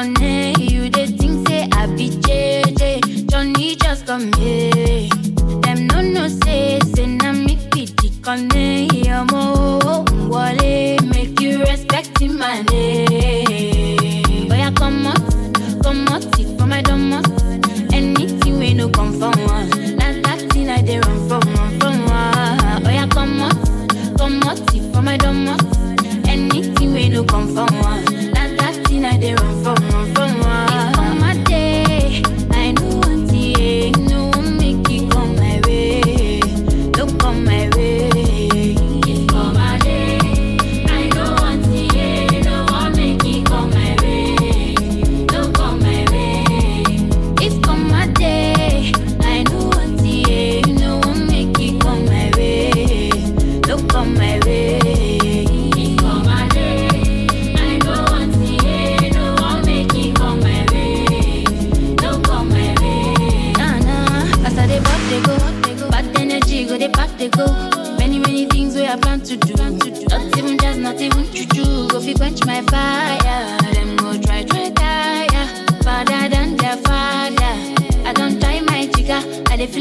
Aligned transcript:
connect. 0.00 0.58
You 0.58 0.88
they 0.88 1.06
think 1.06 1.46
say 1.48 1.68
I 1.72 1.86
be 1.86 2.08
JJ. 2.08 3.30
Johnny 3.30 3.76
just 3.76 4.06
come 4.06 4.32
here. 4.34 5.08
Them 5.62 5.86
no 5.88 6.00
no 6.00 6.28
say 6.28 6.78
say 6.94 7.06
na 7.06 7.32
me 7.32 7.56
be 7.70 7.84
the 7.86 8.08
connect. 8.22 9.08
I'm 9.08 9.34
all 9.34 10.04
make 11.14 11.40
you 11.40 11.60
respect 11.60 12.20
my 12.22 12.62
name. 12.62 13.09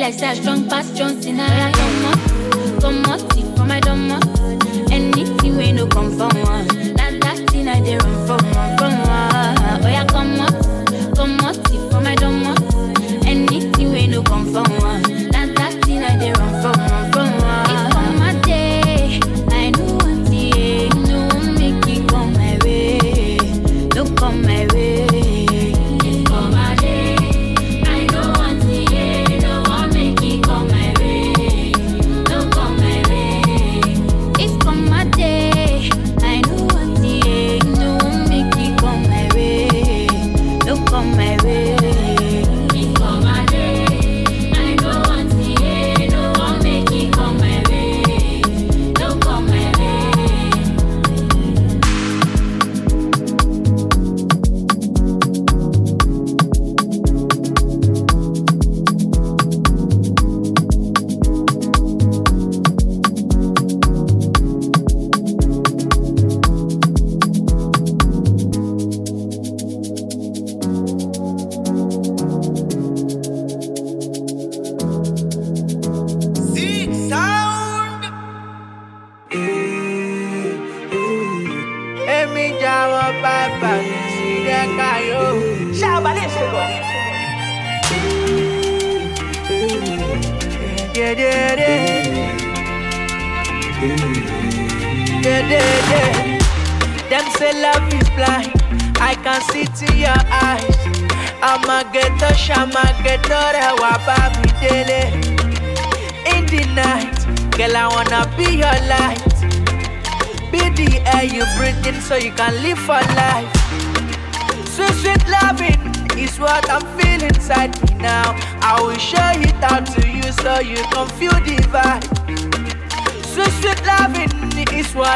I 0.09 0.11
like 0.11 0.37
strong 0.37 0.67
past 0.67 0.95
John 0.95 1.21
Cena. 1.21 1.98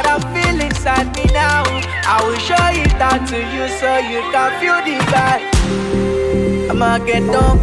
I'm 0.05 0.21
feeling 0.33 0.67
inside 0.67 1.15
me 1.15 1.25
now. 1.33 1.63
I 2.05 2.21
will 2.23 2.37
show 2.37 2.55
it 2.71 2.93
out 3.01 3.27
to 3.29 3.37
you 3.37 3.67
so 3.79 3.97
you 3.97 4.21
can 4.31 4.49
feel 4.59 4.79
the 4.83 4.97
vibe. 5.11 6.69
I'ma 6.69 6.97
get 6.99 7.23
dumb, 7.31 7.59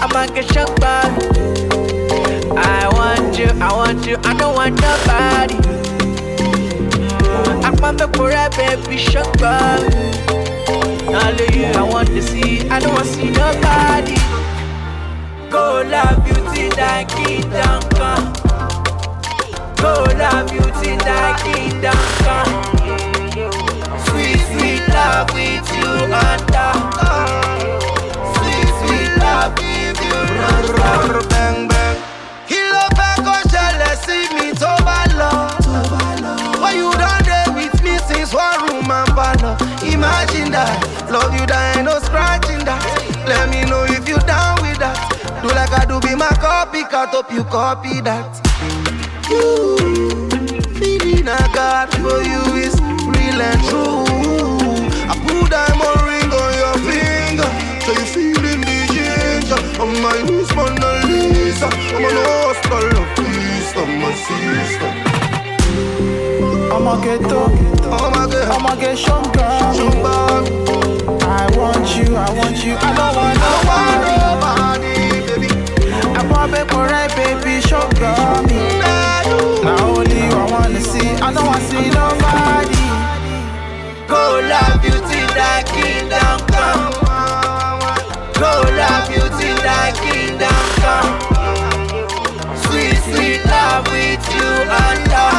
I'ma 0.00 0.26
get 0.32 0.52
shocked 0.52 0.80
by 0.80 1.02
I 2.56 2.88
want 2.92 3.38
you, 3.38 3.46
I 3.60 3.72
want 3.72 4.06
you, 4.06 4.16
I 4.24 4.34
don't 4.34 4.54
want 4.54 4.74
nobody. 4.80 5.56
Mm, 7.22 7.64
I'm 7.64 7.76
want 7.76 7.98
the 7.98 8.08
poor 8.08 8.30
baby 8.56 8.96
shock 8.96 9.36
by 9.38 9.78
Only 11.06 11.58
you 11.58 11.66
I 11.66 11.82
want 11.82 12.08
to 12.08 12.22
see, 12.22 12.68
I 12.68 12.78
don't 12.80 12.94
want 12.94 13.06
to 13.06 13.12
see 13.12 13.30
nobody. 13.30 14.16
Go 15.50 15.82
love 15.88 16.24
beauty 16.24 16.68
that 16.76 17.08
kingdom 17.08 17.82
come. 17.98 18.31
Go 19.82 19.92
love 20.22 20.46
beauty 20.50 20.92
that 21.06 21.34
kingdom 21.42 22.00
come. 22.22 22.52
Sweet, 24.06 24.40
sweet 24.52 24.82
love 24.94 25.28
with 25.34 25.66
you 25.76 25.90
under. 26.26 26.70
Sweet, 28.34 28.70
sweet 28.80 29.10
love 29.22 29.52
with 29.58 29.98
you 30.06 30.18
non-stop. 30.40 31.30
bang 31.30 31.68
bang. 31.68 31.96
Fẹ́ 32.98 33.14
kó 33.26 33.34
ṣẹlẹ̀ 33.52 33.94
sí 34.04 34.16
mi 34.36 34.46
tó 34.60 34.72
bá? 34.86 34.98
Why 36.62 36.72
you 36.80 36.90
don 37.00 37.18
dey 37.28 37.46
with 37.56 37.76
me 37.84 37.94
since 38.08 38.32
one 38.34 38.58
room 38.64 38.90
and 38.98 39.08
parlour? 39.16 39.56
Imagine 39.94 40.50
that, 40.56 40.70
love 41.10 41.32
you 41.38 41.44
that 41.46 41.76
ain't 41.76 41.86
no 41.86 41.98
scratching 42.06 42.62
that. 42.68 42.82
Let 43.26 43.48
me 43.50 43.60
know 43.70 43.84
if 43.96 44.08
you 44.08 44.18
down 44.32 44.54
with 44.62 44.78
that. 44.78 44.96
Do 45.42 45.48
like 45.58 45.72
I 45.80 45.84
do, 45.90 45.98
be 46.00 46.14
my 46.14 46.32
copycat, 46.44 47.08
hope 47.14 47.32
you 47.32 47.44
copy 47.44 48.00
that. 48.08 48.28
You, 49.30 49.76
feeling 50.78 51.28
I 51.28 51.50
got 51.54 51.92
for 51.94 52.22
you 52.22 52.42
is 52.56 52.74
real 52.80 53.40
and 53.40 53.62
true. 53.68 54.04
I 55.10 55.14
put 55.26 55.50
diamond 55.50 56.00
ring 56.08 56.32
on 56.32 56.52
your 56.62 56.76
finger, 56.86 57.50
so 57.84 57.92
you 57.92 58.06
feeling 58.14 58.60
the 58.62 58.76
ginger. 58.92 59.60
On 59.82 59.90
my 60.02 60.16
Mona 60.54 61.06
Lisa. 61.06 61.66
I'm 61.66 62.04
an 62.04 62.16
hostel 62.26 62.86
of 63.00 63.08
peace, 63.16 63.72
I'm 63.76 64.02
a 64.02 64.10
sister. 64.24 64.90
I'ma 66.74 67.00
get 67.02 67.24
up, 67.32 67.52
my 67.84 68.38
I'ma 68.54 68.74
get. 68.76 68.98
I 71.24 71.50
want 71.56 71.96
you, 71.96 72.16
I 72.16 72.30
want 72.32 72.64
you, 72.64 72.76
I 72.76 72.94
don't 72.96 73.16
want 73.16 73.38
I 73.38 73.54
want 73.68 74.80
nobody. 74.80 75.26
baby. 75.26 75.50
I 76.18 76.26
want 76.30 76.52
baby, 76.52 76.74
right, 76.74 77.10
baby, 77.16 77.60
sugar 77.60 78.42
me. 78.48 79.01
You. 79.62 79.68
Now 79.68 79.88
only 79.96 80.22
you 80.24 80.30
I 80.30 80.50
wanna 80.50 80.80
see, 80.80 81.08
I 81.22 81.32
don't 81.32 81.46
wanna 81.46 81.60
see 81.70 81.88
nobody. 81.90 82.82
Go 84.08 84.40
love 84.50 84.82
beauty 84.82 85.22
that 85.38 85.64
kingdom 85.70 86.38
come. 86.52 86.94
Go 88.34 88.52
love 88.80 89.08
beauty 89.08 89.50
that 89.62 89.94
kingdom 90.02 90.64
come. 90.82 91.14
Sweet, 92.64 92.98
sweet 93.08 93.40
love 93.46 93.86
with 93.92 94.24
you 94.34 94.50
under. 94.86 95.30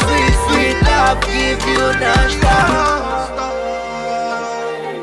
Sweet, 0.00 0.34
sweet 0.46 0.76
love 0.86 1.20
give 1.26 1.62
you 1.66 1.84
gonna 2.00 2.32
love, 2.42 3.42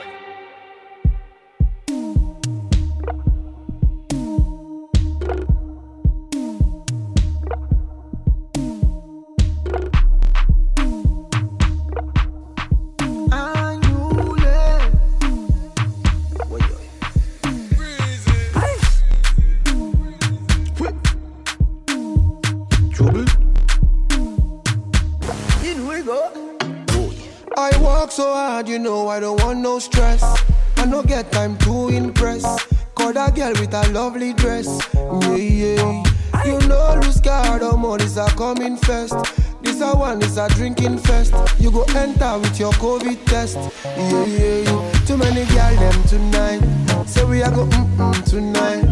Lovely 33.96 34.34
dress. 34.34 34.68
Yeah, 34.94 35.36
yeah. 35.36 36.04
You 36.46 36.60
know, 36.68 37.00
lose 37.02 37.22
guard, 37.22 37.64
all 37.64 37.78
money's 37.78 38.18
are 38.18 38.30
coming 38.32 38.76
first. 38.76 39.16
This 39.62 39.80
a 39.80 39.96
one, 39.96 40.20
this 40.20 40.36
a 40.36 40.50
drinking 40.50 40.98
fest. 40.98 41.34
You 41.58 41.72
go 41.72 41.84
enter 41.96 42.38
with 42.38 42.60
your 42.60 42.74
COVID 42.74 43.26
test. 43.26 43.56
Yeah, 43.86 44.26
yeah, 44.26 44.58
yeah. 44.68 44.92
Too 45.08 45.16
many 45.16 45.46
girl 45.46 45.76
them 45.80 46.04
tonight. 46.12 46.62
Say 47.08 47.24
we 47.24 47.42
a 47.42 47.50
go 47.50 47.66
mm 47.66 47.96
mm 47.96 48.24
tonight. 48.30 48.84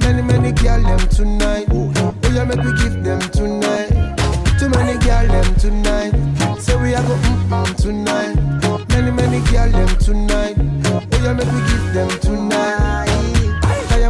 Many 0.00 0.22
many 0.22 0.50
girl 0.50 0.82
them 0.82 1.08
tonight. 1.08 1.66
Oh 1.70 2.32
yeah, 2.34 2.42
make 2.42 2.58
we 2.58 2.72
give 2.82 3.04
them 3.04 3.20
tonight. 3.30 3.90
Too 4.58 4.68
many 4.70 4.98
girl 5.06 5.26
them 5.28 5.54
tonight. 5.54 6.12
Say 6.60 6.76
we 6.82 6.94
a 6.94 7.02
go 7.02 7.14
mm 7.14 7.48
mm 7.48 7.76
tonight. 7.76 8.34
Many 8.88 9.12
many 9.12 9.38
girl 9.52 9.70
them 9.70 9.96
tonight. 9.98 10.56
Oh 11.12 11.22
yeah, 11.22 11.32
make 11.32 11.46
we 11.46 11.60
give 11.70 11.94
them 11.94 12.10
tonight. 12.18 12.87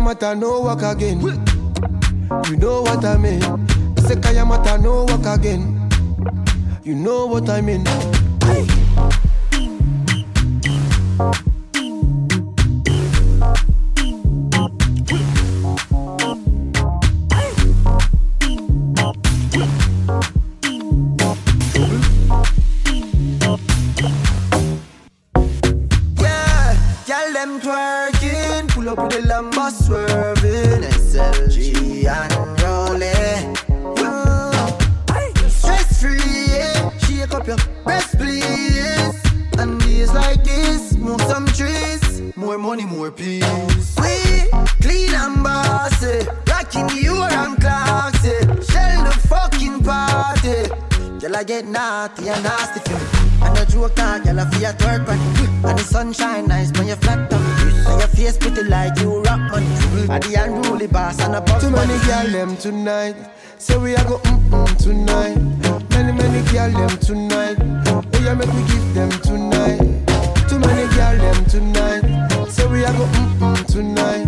Kayamata 0.09 0.41
no 0.41 0.63
work 0.63 0.83
again. 0.83 1.21
You 2.49 2.57
know 2.57 2.81
what 2.81 3.05
I 3.05 3.19
mean. 3.19 3.43
I 3.43 4.01
say 4.01 4.15
Kayamata 4.15 4.81
no 4.81 5.05
work 5.05 5.27
again. 5.27 5.77
You 6.83 6.95
know 6.95 7.27
what 7.27 7.51
I 7.51 7.61
mean. 7.61 7.85
Yeah, 11.19 11.33
the 29.71 29.85
swerving, 29.85 30.83
SLG 30.83 32.07
and 32.07 32.63
rolling. 32.63 33.57
Stress 35.51 36.01
free, 36.01 36.57
yeah. 36.57 36.91
Shake 36.99 37.35
up 37.35 37.47
your 37.47 37.59
breast, 37.85 38.17
please. 38.17 39.23
And 39.59 39.81
days 39.81 40.13
like 40.13 40.45
this, 40.45 40.97
move 40.97 41.21
some 41.23 41.47
trees. 41.47 42.23
More 42.37 42.59
money, 42.59 42.85
more 42.85 43.11
peace. 43.11 43.97
We 44.01 44.49
clean 44.81 45.15
and 45.15 45.43
bossy, 45.43 46.07
eh. 46.07 46.25
rocking 46.49 46.87
the 46.87 47.03
Euro 47.03 47.25
and 47.25 47.61
classy. 47.61 48.29
Eh. 48.29 48.61
Shell 48.71 49.05
the 49.05 49.15
fucking 49.29 49.83
party. 49.83 50.69
Girl, 51.21 51.37
I 51.37 51.45
get 51.45 51.67
naughty 51.67 52.29
and 52.29 52.43
nasty 52.43 52.81
for 52.89 52.99
me. 52.99 53.29
And 53.43 53.57
the 53.57 53.65
joke 53.71 53.93
ah, 53.99 54.21
girl, 54.25 54.41
I 54.41 54.51
feel 54.51 54.73
twerk 54.73 55.09
on 55.09 55.19
it. 55.19 55.69
And 55.69 55.79
the 55.79 55.83
sunshine 55.83 56.47
nice 56.47 56.71
when 56.73 56.87
you 56.87 56.95
boss 61.09 61.21
and 61.25 61.35
a 61.35 61.41
boss 61.41 61.63
Too 61.63 61.71
many 61.71 61.99
girl 62.07 62.27
them 62.31 62.57
tonight. 62.57 63.17
Say 63.59 63.77
we 63.79 63.95
a 63.95 64.05
go 64.05 64.19
mm 64.19 64.51
mm 64.51 64.77
tonight. 64.83 65.39
Many 65.91 66.13
many 66.13 66.41
girl 66.53 66.71
them 66.71 66.99
tonight. 66.99 67.57
Oh 67.89 68.21
yeah, 68.23 68.35
make 68.35 68.53
we 68.53 68.63
give 68.69 68.95
them 68.95 69.11
tonight. 69.23 69.81
Too 70.49 70.59
many 70.59 70.85
girl 70.95 71.17
them 71.25 71.45
tonight. 71.47 72.05
Say 72.51 72.67
we 72.67 72.85
a 72.85 72.93
go 72.93 73.05
mm 73.07 73.39
mm 73.41 73.67
tonight. 73.67 74.27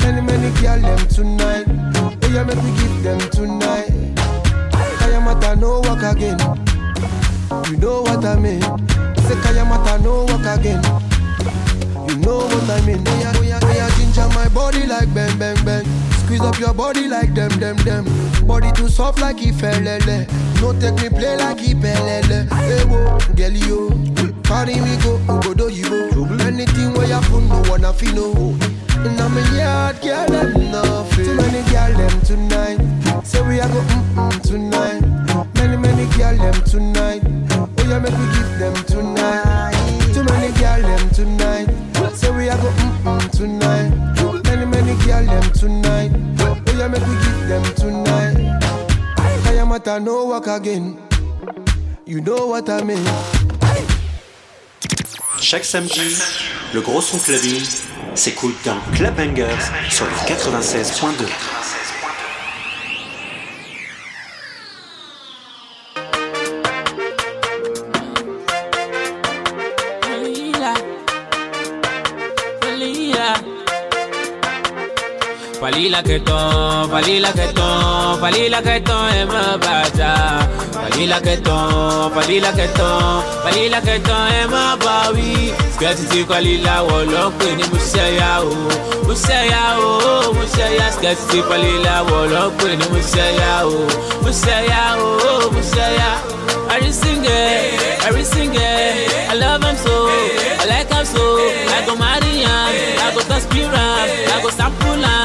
Many 0.00 0.20
many 0.20 0.50
girl 0.60 0.80
them 0.80 1.02
tonight. 1.08 1.66
Oh 2.22 2.28
yeah, 2.32 2.44
make 2.44 2.62
we 2.62 2.70
give 2.80 3.02
them 3.02 3.20
tonight. 3.30 3.90
Kayamata 5.00 5.58
no 5.58 5.80
work 5.80 6.02
again. 6.02 6.38
You 7.70 7.76
know 7.78 8.02
what 8.02 8.24
I 8.24 8.36
mean. 8.36 8.60
Say 9.24 9.36
Kayamata 9.44 10.02
no 10.02 10.26
work 10.26 10.46
again. 10.58 10.82
You 12.08 12.16
know 12.24 12.38
what 12.38 12.70
I 12.70 12.80
mean. 12.86 13.02
Oh 13.06 13.42
yeah, 13.42 13.60
oh 13.62 13.72
yeah, 13.72 13.90
ginger 13.96 14.28
my 14.34 14.48
body 14.48 14.86
like 14.86 15.12
bang 15.14 15.38
bang 15.38 15.64
bang. 15.64 15.97
Squeeze 16.28 16.42
up 16.42 16.58
your 16.58 16.74
body 16.74 17.08
like 17.08 17.32
them 17.32 17.48
them 17.58 17.74
them. 17.88 18.04
Body 18.46 18.70
too 18.72 18.90
soft 18.90 19.18
like 19.18 19.38
ifelele. 19.38 20.28
No 20.60 20.78
take 20.78 21.00
me 21.00 21.08
play 21.08 21.38
like 21.38 21.56
ipelele. 21.56 22.52
Hey 22.52 22.84
wo, 22.84 23.18
girl 23.34 23.56
yo, 23.56 23.88
carry 24.42 24.74
me 24.78 24.98
go, 25.02 25.16
go 25.40 25.54
do 25.54 25.70
you. 25.70 25.86
Anything 26.40 26.92
where 26.92 27.08
you 27.08 27.18
put 27.30 27.44
no 27.44 27.62
wanna 27.70 27.94
feel 27.94 28.14
no. 28.14 28.58
And 28.98 29.18
I'm 29.18 29.38
a 29.38 29.56
yard 29.56 30.02
girl 30.02 30.26
them 30.26 30.70
nothing. 30.70 31.24
Too 31.24 31.34
many 31.34 31.62
girl 31.70 31.94
them 31.96 32.20
tonight. 32.20 33.24
Say 33.24 33.40
we 33.48 33.60
a 33.60 33.66
go 33.66 33.80
mm 33.80 34.14
mm 34.14 34.42
tonight. 34.42 35.54
Many 35.54 35.76
many 35.78 36.04
girl 36.18 36.36
them 36.36 36.62
tonight. 36.64 37.22
Oh 37.56 37.88
yeah, 37.88 38.00
make 38.00 38.12
we 38.12 38.26
give 38.36 38.58
them 38.58 38.74
tonight. 38.84 40.12
Too 40.12 40.24
many 40.24 40.52
girl 40.58 40.82
them 40.82 41.08
tonight. 41.08 42.14
Say 42.14 42.30
we 42.36 42.50
a 42.50 42.56
go 42.58 42.68
mm 42.68 43.18
mm 43.18 43.30
tonight. 43.30 44.17
Chaque 55.40 55.64
samedi, 55.64 56.16
le 56.74 56.80
gros 56.80 57.00
son 57.00 57.18
clubbing 57.18 57.62
s'écoute 58.14 58.56
dans 58.64 58.78
Club 58.94 59.14
Bangers 59.16 59.46
sur 59.90 60.04
le 60.04 60.12
96.2. 60.26 61.26
Falila 75.70 76.02
que 76.02 76.18
ton, 76.20 76.88
falila 76.88 77.30
que 77.30 77.46
ton, 77.52 78.18
falila 78.20 78.62
que 78.62 78.80
ton 78.80 79.08
est 79.08 79.20
eh, 79.20 79.26
ma 79.26 79.58
bata. 79.58 80.48
Falila 80.72 81.20
que 81.20 81.36
ton, 81.42 82.10
falila 82.14 82.52
que 82.52 82.66
ton, 82.68 83.22
falila 83.42 83.80
que 83.82 83.98
ton 83.98 84.26
est 84.32 84.44
eh, 84.44 84.48
ma 84.48 84.76
bawi. 84.76 85.52
Skirty 85.74 86.04
ti 86.08 86.24
falila 86.24 86.84
wolo 86.84 87.30
pe 87.38 87.54
ni 87.56 87.64
musaya 87.68 88.40
o, 88.40 88.50
musaya 89.06 89.76
o, 89.78 90.32
musaya. 90.32 90.88
Falila 91.50 92.02
wolo 92.04 92.50
pe 92.56 92.74
ni 92.74 92.86
musaya 92.88 93.66
o, 93.66 93.86
musaya. 94.24 95.28
Every 96.70 96.92
singer, 96.92 97.48
every 98.06 98.24
singer, 98.24 98.60
I 98.60 99.34
love 99.34 99.62
him 99.62 99.76
so, 99.76 100.06
I 100.60 100.64
like 100.68 100.88
him 100.88 101.04
so. 101.04 101.36
I 101.76 101.84
go 101.84 101.94
marry 101.96 102.40
him, 102.40 102.48
I 102.48 103.12
go 103.14 103.20
conspire 103.20 103.68
I 103.72 104.40
go 104.42 104.48
him, 104.48 105.17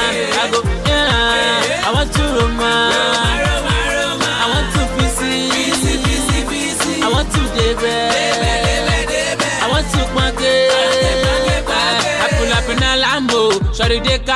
Lambo, 13.93 14.25
sorry 14.25 14.32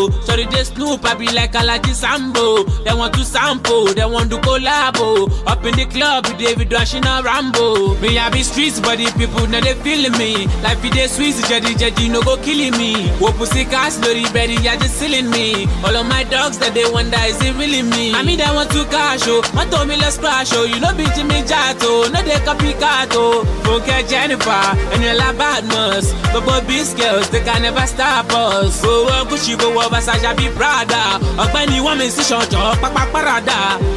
they 0.00 0.16
cabo, 0.16 0.24
sorry 0.24 0.44
they 0.46 0.64
Snoop, 0.64 1.04
I 1.04 1.14
be 1.14 1.26
like 1.32 1.52
Alaji 1.52 1.94
Sambo. 1.94 2.64
They 2.84 2.94
want 2.94 3.14
to 3.14 3.24
sample, 3.24 3.92
they 3.92 4.04
want 4.04 4.30
to 4.30 4.36
collabo. 4.38 5.30
Up 5.46 5.64
in 5.64 5.74
the 5.76 5.86
club, 5.86 6.24
David 6.38 6.72
Washing 6.72 7.04
a 7.06 7.22
Rambo. 7.22 7.94
Me 8.00 8.18
I 8.18 8.30
be 8.30 8.42
streets, 8.42 8.80
but 8.80 8.98
the 8.98 9.12
people 9.18 9.46
know 9.46 9.60
they 9.60 9.74
feeling 9.74 10.16
me. 10.18 10.46
Life 10.62 10.84
it 10.84 10.96
is 10.96 11.12
sweet, 11.12 11.34
jadi 11.34 11.74
jadi 11.76 12.10
no 12.10 12.22
go 12.22 12.36
killing 12.38 12.76
me. 12.78 13.10
Wo 13.20 13.32
pussy 13.32 13.64
cast, 13.64 14.02
lorry 14.02 14.24
berry, 14.32 14.56
ya 14.56 14.76
just 14.76 14.96
silling 14.98 15.30
me. 15.30 15.66
All 15.84 15.96
of 15.96 16.06
my 16.06 16.24
dogs 16.24 16.58
that 16.58 16.74
they 16.74 16.88
wonder 16.90 17.18
is 17.26 17.40
it 17.42 17.54
really 17.56 17.82
me? 17.82 18.14
I 18.14 18.22
mean 18.22 18.38
they 18.38 18.50
want 18.54 18.70
to 18.72 18.84
cash 18.86 19.26
oh, 19.26 19.42
my 19.54 19.64
me 19.84 19.96
let's 19.96 20.18
crash 20.18 20.52
oh. 20.54 20.64
You 20.64 20.80
know 20.80 20.94
be 20.94 21.04
Jimmy 21.16 21.42
Jato, 21.42 22.08
no 22.08 22.20
they 22.22 22.40
copycat 22.46 23.12
oh. 23.12 23.44
Funke 23.64 24.02
Jenifa, 24.08 24.76
and 24.94 25.02
you 25.02 25.14
la 25.16 25.32
badness. 25.32 26.12
But 26.32 26.44
boy 26.46 26.60
these 26.66 26.94
girls, 26.94 27.28
they 27.30 27.40
can 27.40 27.62
never 27.62 27.86
stop 27.86 28.30
us. 28.32 28.82
Go 28.82 29.08
on 29.08 29.26
Gucci, 29.26 29.58
go 29.58 29.74
Versace, 29.92 30.30
be 30.38 30.46
Prada. 30.56 31.02
Ọgbẹ́ni 31.42 31.76
wọ́n 31.86 31.96
mi 32.00 32.06
sí 32.14 32.22
ṣọ̀jọ́ 32.30 32.76
pápá. 32.82 33.02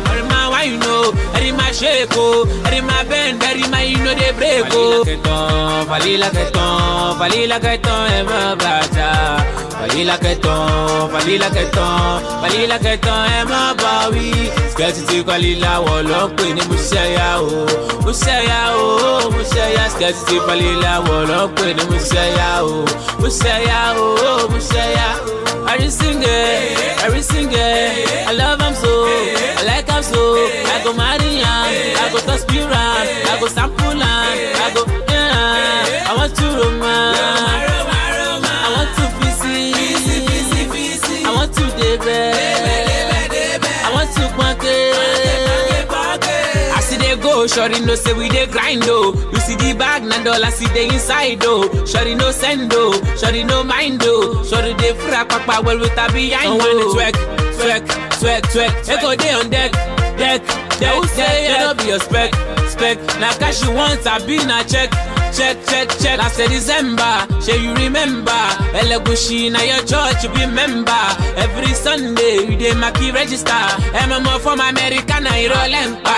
Ẹ̀rí 0.10 0.24
máa 0.32 0.46
wá 0.54 0.60
know, 0.82 1.04
ẹ̀rí 1.38 1.52
máa 1.60 1.72
ṣe 1.80 1.92
ko, 2.14 2.26
ẹ̀rí 2.68 2.80
máa 2.90 3.04
bend, 3.10 3.42
ẹ̀rí 3.50 3.64
máa 3.74 3.84
you 3.92 3.98
know 4.04 4.14
dey 4.20 4.32
break 4.38 4.74
o. 4.82 4.84
Falila 5.90 6.28
kẹtàn, 6.36 7.18
falila 7.20 7.58
kẹtàn 7.66 8.02
ẹ̀ 8.18 8.24
mọ́ 8.30 8.42
bàtà. 8.62 9.10
Falila 9.80 10.16
kẹtàn, 10.24 11.10
falila 11.14 11.48
kẹtàn, 11.56 12.22
falila 12.42 12.78
kẹtàn 12.86 13.22
ẹ̀ 13.38 13.44
bá 13.82 13.94
wí. 14.14 14.28
Skẹ́tì 14.74 15.18
wọ̀ 15.86 16.00
ló 16.10 16.22
pè 16.38 16.46
ní 16.56 16.62
o. 17.40 17.50
O. 18.08 18.12
Skẹ́tì 19.94 20.36
wọ̀ 21.08 21.20
ló 21.30 21.40
pè 21.58 21.68
ní 21.78 21.84
o. 22.62 22.76
O, 23.26 24.48
Every 25.65 25.89
singer, 25.89 26.27
every 27.05 27.22
singer, 27.22 27.58
I 27.58 27.73
shorty 47.54 47.80
no 47.86 47.96
say 47.96 48.14
we 48.14 48.30
dey 48.30 48.46
grind 48.48 48.84
oh. 48.88 49.14
You 49.32 49.40
see 49.40 49.56
the 49.56 49.74
bag, 49.78 50.04
na 50.04 50.22
dollar 50.24 50.52
see 50.52 50.68
the 50.68 50.84
inside 50.94 51.40
oh. 51.44 51.70
Shorty 51.86 52.16
no 52.16 52.32
send 52.32 52.72
oh, 52.76 52.94
shorty 53.18 53.44
no 53.44 53.64
mind 53.64 54.02
oh. 54.04 54.44
Shorty 54.44 54.74
dey 54.76 54.94
fra 54.94 55.26
papa 55.26 55.62
well 55.64 55.80
with 55.80 55.92
a 55.98 56.12
behind 56.12 56.60
oh. 56.62 56.96
One 56.96 57.12
twerk, 57.14 57.16
twerk, 57.58 57.84
twerk, 58.20 58.42
twerk. 58.54 58.90
Echo 58.90 59.16
dey 59.16 59.34
on 59.34 59.50
deck, 59.50 59.72
deck, 60.18 60.42
deck. 60.80 60.96
Who 60.96 61.08
say 61.08 61.52
you 61.52 61.58
no 61.60 61.74
be 61.76 61.86
your 61.86 62.00
spec, 62.00 62.34
spec? 62.70 62.98
Na 63.20 63.32
cash 63.38 63.64
you 63.64 63.72
want, 63.72 64.06
I 64.08 64.26
be 64.26 64.38
na 64.46 64.64
check. 64.64 64.90
Check, 65.34 65.58
check, 65.66 65.90
check. 65.98 66.20
Last 66.20 66.38
December, 66.38 67.26
shey 67.42 67.58
you 67.64 67.74
remember? 67.74 68.32
Elegushi 68.78 69.52
na 69.52 69.62
your 69.62 69.82
church, 69.86 70.24
you 70.24 70.30
be 70.30 70.46
member. 70.46 71.04
Every 71.38 71.74
Sunday, 71.74 72.46
you 72.50 72.56
dey 72.58 72.74
mark 72.76 73.00
register. 73.00 73.50
MMO 74.10 74.40
from 74.42 74.60
America, 74.62 75.20
na 75.22 75.32
ìrọ̀lẹ́ 75.38 75.86
ń 75.90 76.04
pa. 76.04 76.18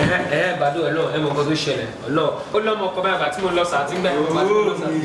Eh, 0.00 0.06
eh, 0.06 0.08
àti 0.08 0.16
Susie. 0.16 0.36
ẹ 0.36 0.40
ẹ 0.40 0.56
gbàdúrà 0.58 0.88
ẹ 0.88 0.92
náà 0.96 1.04
ẹ 1.14 1.18
mọ 1.22 1.28
nǹkan 1.28 1.44
tó 1.48 1.54
ṣẹlẹ̀ 1.64 1.88
ọlọ 2.08 2.24
ó 2.54 2.58
lọmọ 2.66 2.84
ọkọ 2.88 3.00
báyìí 3.04 3.22
àti 3.26 3.38
mo 3.42 3.50
lọ 3.58 3.64
sàtí 3.72 3.94
gbà 4.00 4.10
yẹn 4.14 4.22
mo 4.34 4.40
lọ 4.68 4.74
sàtí 4.80 4.98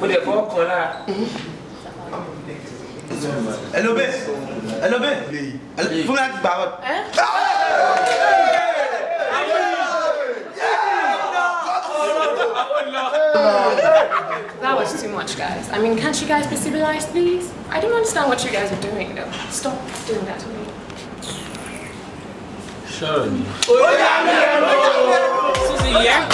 mo 0.00 0.06
dẹ̀ 0.10 0.20
fọwọ́ 0.26 0.44
kan 0.50 0.64
lára. 0.70 0.86
Hello 3.74 3.90
babe. 3.98 4.16
Hello 4.82 4.98
babe. 5.04 5.20
Fún 6.06 6.14
mi 6.14 6.16
láti 6.20 6.36
gbà 6.42 6.52
wọ́n. 6.58 6.70
Eh? 6.92 7.02
That 14.60 14.76
was 14.76 15.00
too 15.02 15.08
much, 15.10 15.36
guys. 15.36 15.68
I 15.70 15.78
mean, 15.78 15.96
can't 15.98 16.18
you 16.20 16.26
guys 16.26 16.46
be 16.46 16.56
civilized, 16.56 17.10
please? 17.10 17.52
I 17.70 17.80
don't 17.80 17.92
understand 17.92 18.28
what 18.30 18.44
you 18.44 18.50
guys 18.50 18.72
are 18.72 18.80
doing, 18.80 19.14
though. 19.14 19.30
Stop 19.50 19.76
doing 20.06 20.24
that 20.24 20.40
to 20.40 20.48
me. 20.48 20.73
Susie, 25.68 25.90
yeah. 26.04 26.28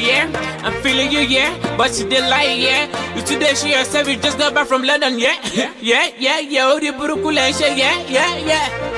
Yeah. 0.00 0.32
I'm 0.64 0.72
feeling 0.82 1.12
you, 1.12 1.20
yeah. 1.20 1.52
But 1.76 1.94
she 1.94 2.04
did 2.08 2.24
lie, 2.28 2.56
yeah. 2.58 2.88
You 3.14 3.22
today, 3.22 3.54
she 3.54 3.72
herself, 3.72 4.08
you 4.08 4.16
just 4.16 4.38
got 4.38 4.54
back 4.54 4.66
from 4.66 4.82
London, 4.82 5.18
yeah. 5.18 5.36
Yeah, 5.80 6.10
yeah, 6.18 6.38
yeah. 6.40 6.66
Oh, 6.72 6.80
the 6.80 6.88
Burukula, 6.92 7.48
yeah, 7.60 8.02
yeah, 8.08 8.36
yeah. 8.38 8.97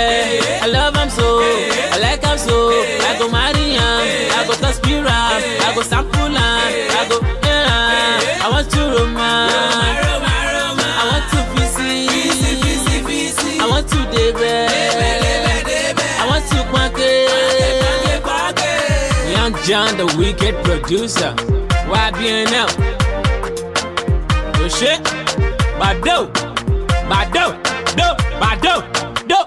John, 19.71 19.95
the 19.95 20.05
wicked 20.17 20.53
producer. 20.65 21.33
YBNL. 21.87 22.67
Oh 24.59 24.67
shit. 24.67 25.01
Bado. 25.79 26.27
Bado. 27.07 27.55
Do. 27.95 28.07
Bado. 28.41 28.83
Do. 29.29 29.39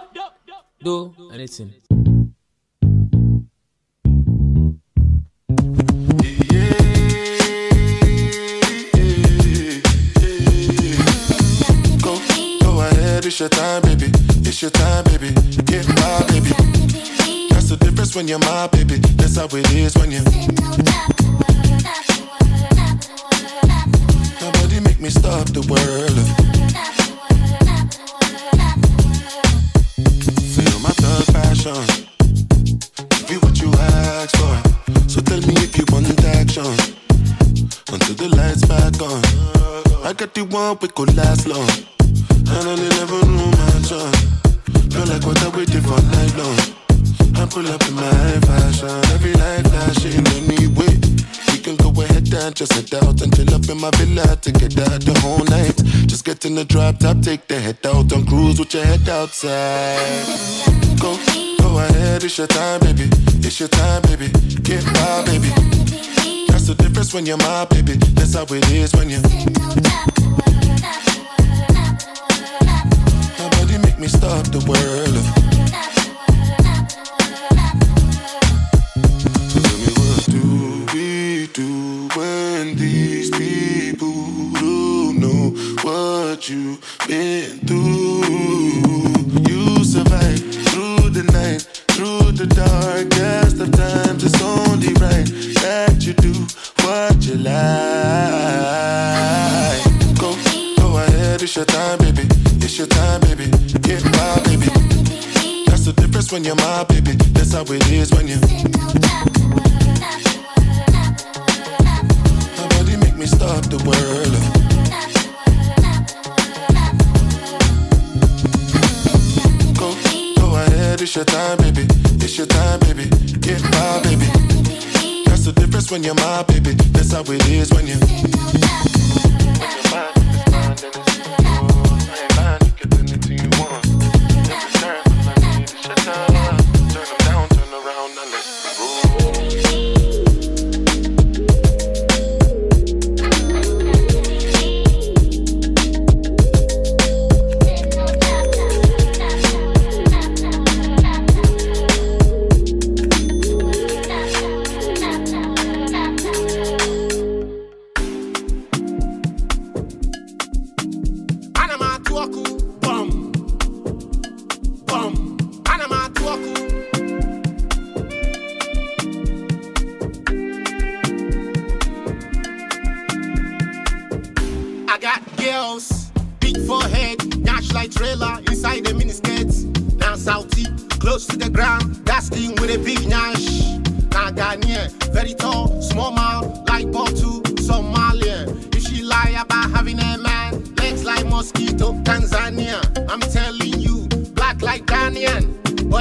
Do. 0.83 1.31
Anything. 1.31 1.75
It's 13.27 13.41
your 13.41 13.49
time, 13.51 13.83
baby. 13.83 14.11
It's 14.49 14.63
your 14.63 14.71
time, 14.71 15.05
baby. 15.05 15.35
Get 15.67 15.87
my 15.89 16.25
baby. 16.29 16.51
That's 17.51 17.69
the 17.69 17.77
difference 17.79 18.17
when 18.17 18.27
you're 18.27 18.39
my 18.39 18.69
baby. 18.69 19.14
That's 19.35 19.53
how 19.53 19.59
it 19.59 19.73
is 19.75 19.97
when 19.97 20.13
you. 20.13 20.23
Nobody 24.41 24.79
make 24.79 25.01
me 25.01 25.11
stop 25.11 25.49
the 25.51 25.67
world. 25.67 26.19
Feel 30.55 30.79
my 30.79 30.95
thug 31.03 31.27
passion. 31.35 31.83
Be 33.27 33.35
what 33.39 33.61
you 33.61 33.73
ask 33.73 34.37
for. 34.37 34.55
So 35.09 35.21
tell 35.21 35.41
me 35.41 35.55
if 35.67 35.77
you 35.79 35.85
want 35.91 36.07
action. 36.25 36.71
Until 37.91 38.15
the 38.15 38.29
lights 38.37 38.65
back 38.67 39.03
on. 39.03 39.21
I 40.07 40.13
got 40.13 40.33
the 40.35 40.45
one 40.45 40.79
we 40.81 40.87
could 40.87 41.17
last 41.17 41.49
long. 41.49 41.69
And 41.99 42.69
I 42.71 42.77
never 42.77 43.27
knew 43.27 43.51
my 43.51 43.83
turn. 43.83 44.13
Feel 44.93 45.07
like 45.07 45.27
what 45.27 45.43
I 45.43 45.49
waited 45.49 45.83
for 45.83 46.01
night 46.01 46.37
long. 46.37 46.84
I 47.45 47.47
pull 47.47 47.69
up 47.69 47.87
in 47.87 47.95
my 47.95 48.41
fashion. 48.49 48.89
Every 49.13 49.35
light 49.35 49.67
flashing 49.69 50.27
anyway. 50.41 50.97
We 51.53 51.59
can 51.59 51.77
go 51.77 51.91
ahead 52.01 52.33
and 52.33 52.57
just 52.57 52.73
head 52.73 52.95
out 53.05 53.21
and 53.21 53.37
chill 53.37 53.53
up 53.55 53.69
in 53.69 53.79
my 53.79 53.91
villa 53.97 54.35
together 54.37 54.97
the 54.97 55.13
whole 55.21 55.45
night. 55.53 55.77
Just 56.09 56.25
get 56.25 56.47
in 56.47 56.55
the 56.55 56.65
drop 56.65 57.01
top, 57.01 57.21
take 57.21 57.47
the 57.47 57.61
head 57.61 57.85
out 57.85 58.11
and 58.13 58.27
cruise 58.27 58.59
with 58.59 58.73
your 58.73 58.87
head 58.87 59.07
outside. 59.11 60.25
Go, 60.99 61.19
go 61.61 61.79
ahead, 61.81 62.25
it's 62.25 62.39
your 62.39 62.47
time, 62.47 62.81
baby. 62.81 63.11
It's 63.45 63.61
your 63.61 63.69
time, 63.69 64.01
baby. 64.09 64.29
Get 64.63 64.83
my 64.97 65.23
baby. 65.29 65.53
That's 66.49 66.67
the 66.67 66.77
difference 66.79 67.13
when 67.13 67.27
you're 67.27 67.37
my 67.37 67.67
baby. 67.67 67.97
That's 68.17 68.33
how 68.33 68.47
it 68.49 68.71
is 68.73 68.95
when 68.95 69.11
you. 69.11 69.21
Nobody 73.39 73.77
make 73.85 73.99
me 73.99 74.09
stop 74.09 74.47
the 74.49 74.65
world. 74.65 75.44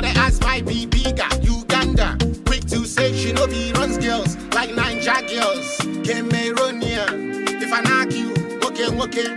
the 0.04 0.10
ass 0.20 0.40
might 0.42 0.66
be 0.66 0.86
bigger. 0.86 1.28
Uganda, 1.42 2.18
quick 2.46 2.66
to 2.68 2.86
say 2.86 3.14
she 3.14 3.32
no 3.32 3.48
be 3.48 3.72
runs 3.74 3.98
girls 3.98 4.36
like 4.54 4.70
Ninja 4.72 5.18
girls. 5.30 5.78
Cameroonian, 6.04 7.62
if 7.62 7.72
I 7.72 7.82
knock 7.82 8.12
you, 8.12 8.32
okay, 8.68 8.90
okay, 9.04 9.30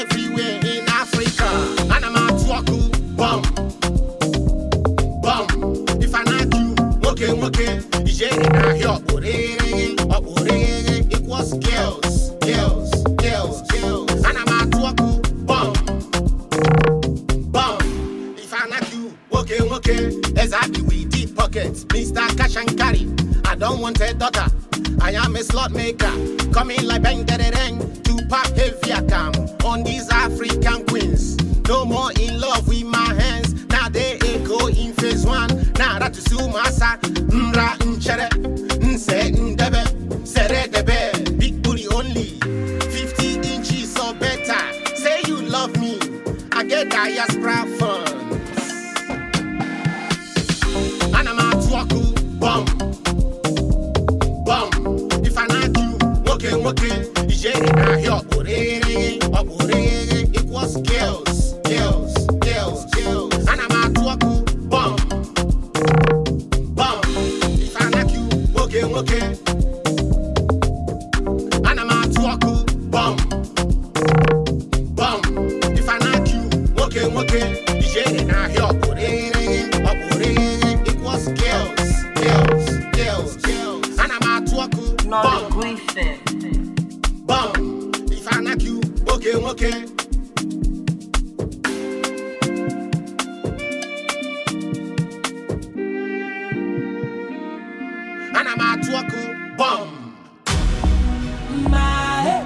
everywhere 0.00 0.60
in 0.64 0.88
Africa. 0.88 1.48
And 1.92 2.04
I'm 2.04 2.16
a 2.16 2.24
twaku, 2.40 2.80
bum, 3.16 3.42
bum. 5.20 5.46
If 6.00 6.14
I 6.14 6.22
knock 6.22 6.54
you, 6.54 6.74
okay, 7.10 7.32
okay, 7.46 7.82
in 8.30 8.52
my 8.52 8.74
help. 8.76 9.03
make 25.84 26.02
up. 26.02 26.33
na 98.56 98.76
matoku 98.76 99.56
bum 99.58 100.14
my 101.70 102.42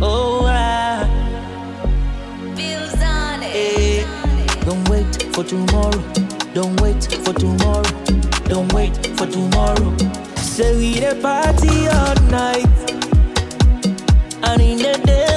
oh 0.00 0.46
I 0.46 1.06
feels 2.56 3.02
on 3.02 3.42
it 3.42 4.06
don't 4.64 4.88
wait 4.90 5.22
for 5.34 5.44
tomorrow. 5.44 6.02
Don't 6.52 6.78
wait 6.82 7.02
for 7.24 7.32
tomorrow. 7.32 7.82
Don't 8.44 8.70
wait 8.74 8.94
for 9.16 9.26
tomorrow. 9.26 9.96
Say 10.36 10.76
we 10.76 11.00
the 11.00 11.18
party 11.22 11.88
all 11.88 12.14
night. 12.28 12.66
And 14.42 14.60
in 14.60 14.78
the 14.78 15.00
day 15.06 15.27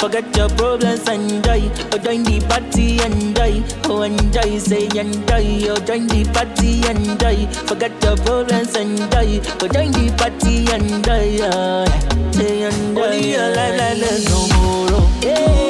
Forget 0.00 0.34
your 0.34 0.48
problems 0.48 1.06
and 1.08 1.42
die. 1.44 1.70
Oh, 1.92 1.98
join 1.98 2.22
the 2.24 2.40
party 2.48 3.00
and 3.00 3.34
die. 3.34 3.62
Oh, 3.84 4.00
enjoy, 4.00 4.56
say 4.56 4.88
and 4.98 5.26
die. 5.26 5.68
Oh, 5.68 5.76
join 5.76 6.06
the 6.06 6.24
party 6.32 6.80
and 6.88 7.18
die. 7.18 7.44
Forget 7.68 7.92
your 8.02 8.16
problems 8.16 8.74
and 8.76 8.96
die. 9.10 9.40
Oh, 9.60 9.68
join 9.68 9.92
the 9.92 10.10
party 10.16 10.72
and 10.72 11.04
die. 11.04 11.38
Oh, 11.42 11.84
yeah, 11.84 12.30
say 12.32 12.62
and 12.62 12.96
die. 12.96 13.02
Only 13.02 13.32
your 13.32 13.54
life 13.54 14.24
no 14.24 14.48
more. 14.56 15.10
Yeah. 15.22 15.69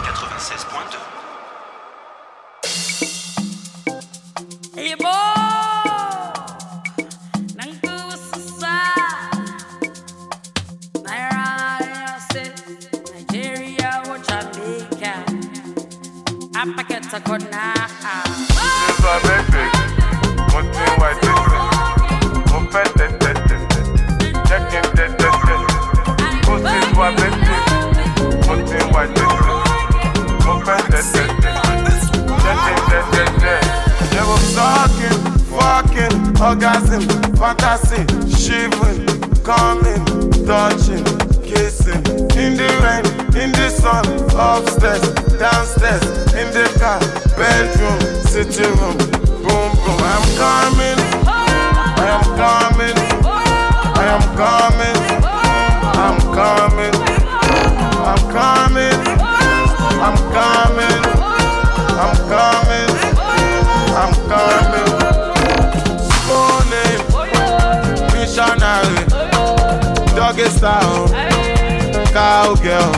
cowgirl. 72.55 72.91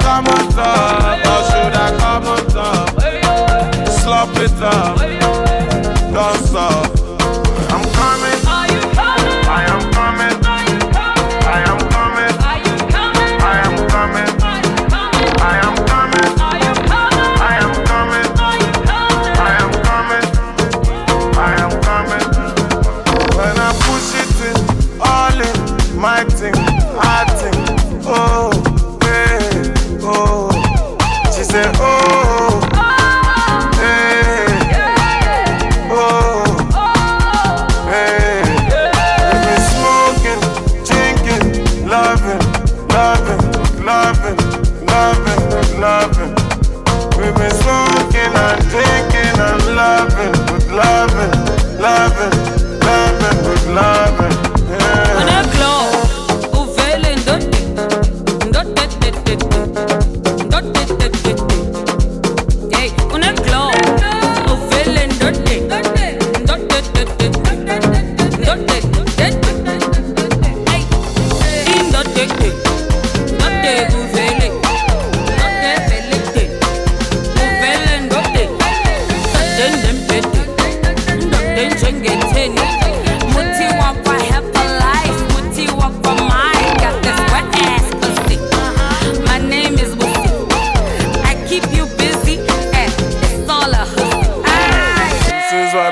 Come 0.00 0.26
on 0.26 0.48
top, 0.52 1.18
or 1.18 1.40
should 1.50 1.74
I 1.74 1.96
come 1.98 2.26
on 2.26 2.46
top? 2.48 2.88
Slop 3.88 4.36
it 4.36 4.62
up, 4.62 4.98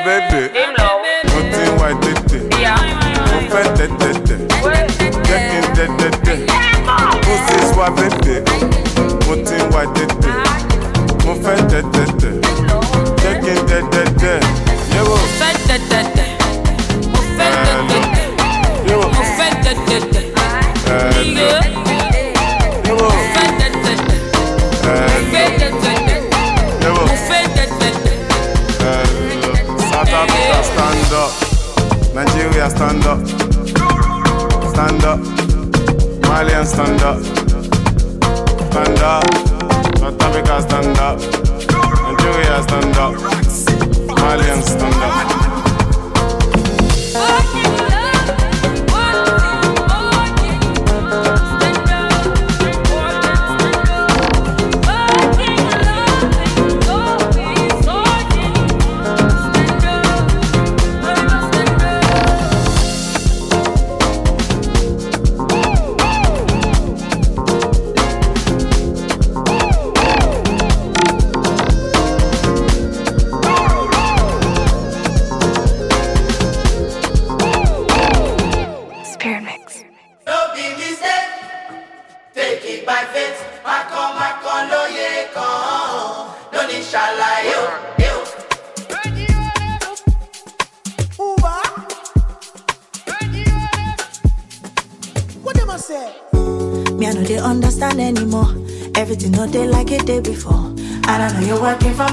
This 0.06 0.14
is 0.14 1.70
my 1.80 1.92
baby. 2.00 2.38
Mo 3.32 3.38
fẹ́ 3.52 3.64
tètè. 3.76 4.36
Jẹ́ 5.26 5.38
kí 5.48 5.58
n 5.58 5.66
is 7.58 7.70
my 7.78 7.88
baby. 7.96 8.34
Mo 9.26 9.34
ti 9.46 9.56
wà 9.74 9.82
tètè. 9.96 10.30
Mo 11.24 11.32
fẹ́ 11.42 11.56
tètè. 11.70 12.30
Jẹ́ 13.22 13.34
kí 13.42 13.52
n 13.58 13.84
tètè. 13.92 14.32
Yẹ́wò. 14.94 15.16
Fẹ́ 15.40 15.52
tẹ̀tẹ̀tẹ̀, 15.68 16.25
Nigeria 32.16 32.70
stand 32.70 33.04
up. 33.04 33.20
Stand 34.72 35.04
up. 35.04 35.20
Malian 36.22 36.64
stand 36.64 37.02
up. 37.02 37.22
Stand 38.70 38.98
up. 39.00 39.24
South 39.98 40.22
Africa 40.22 40.62
stand 40.62 40.98
up. 40.98 41.18
Nigeria 42.06 42.62
stand 42.62 42.96
up. 42.96 43.12
Malian 44.18 44.62
stand 44.62 44.94
up. 44.94 45.45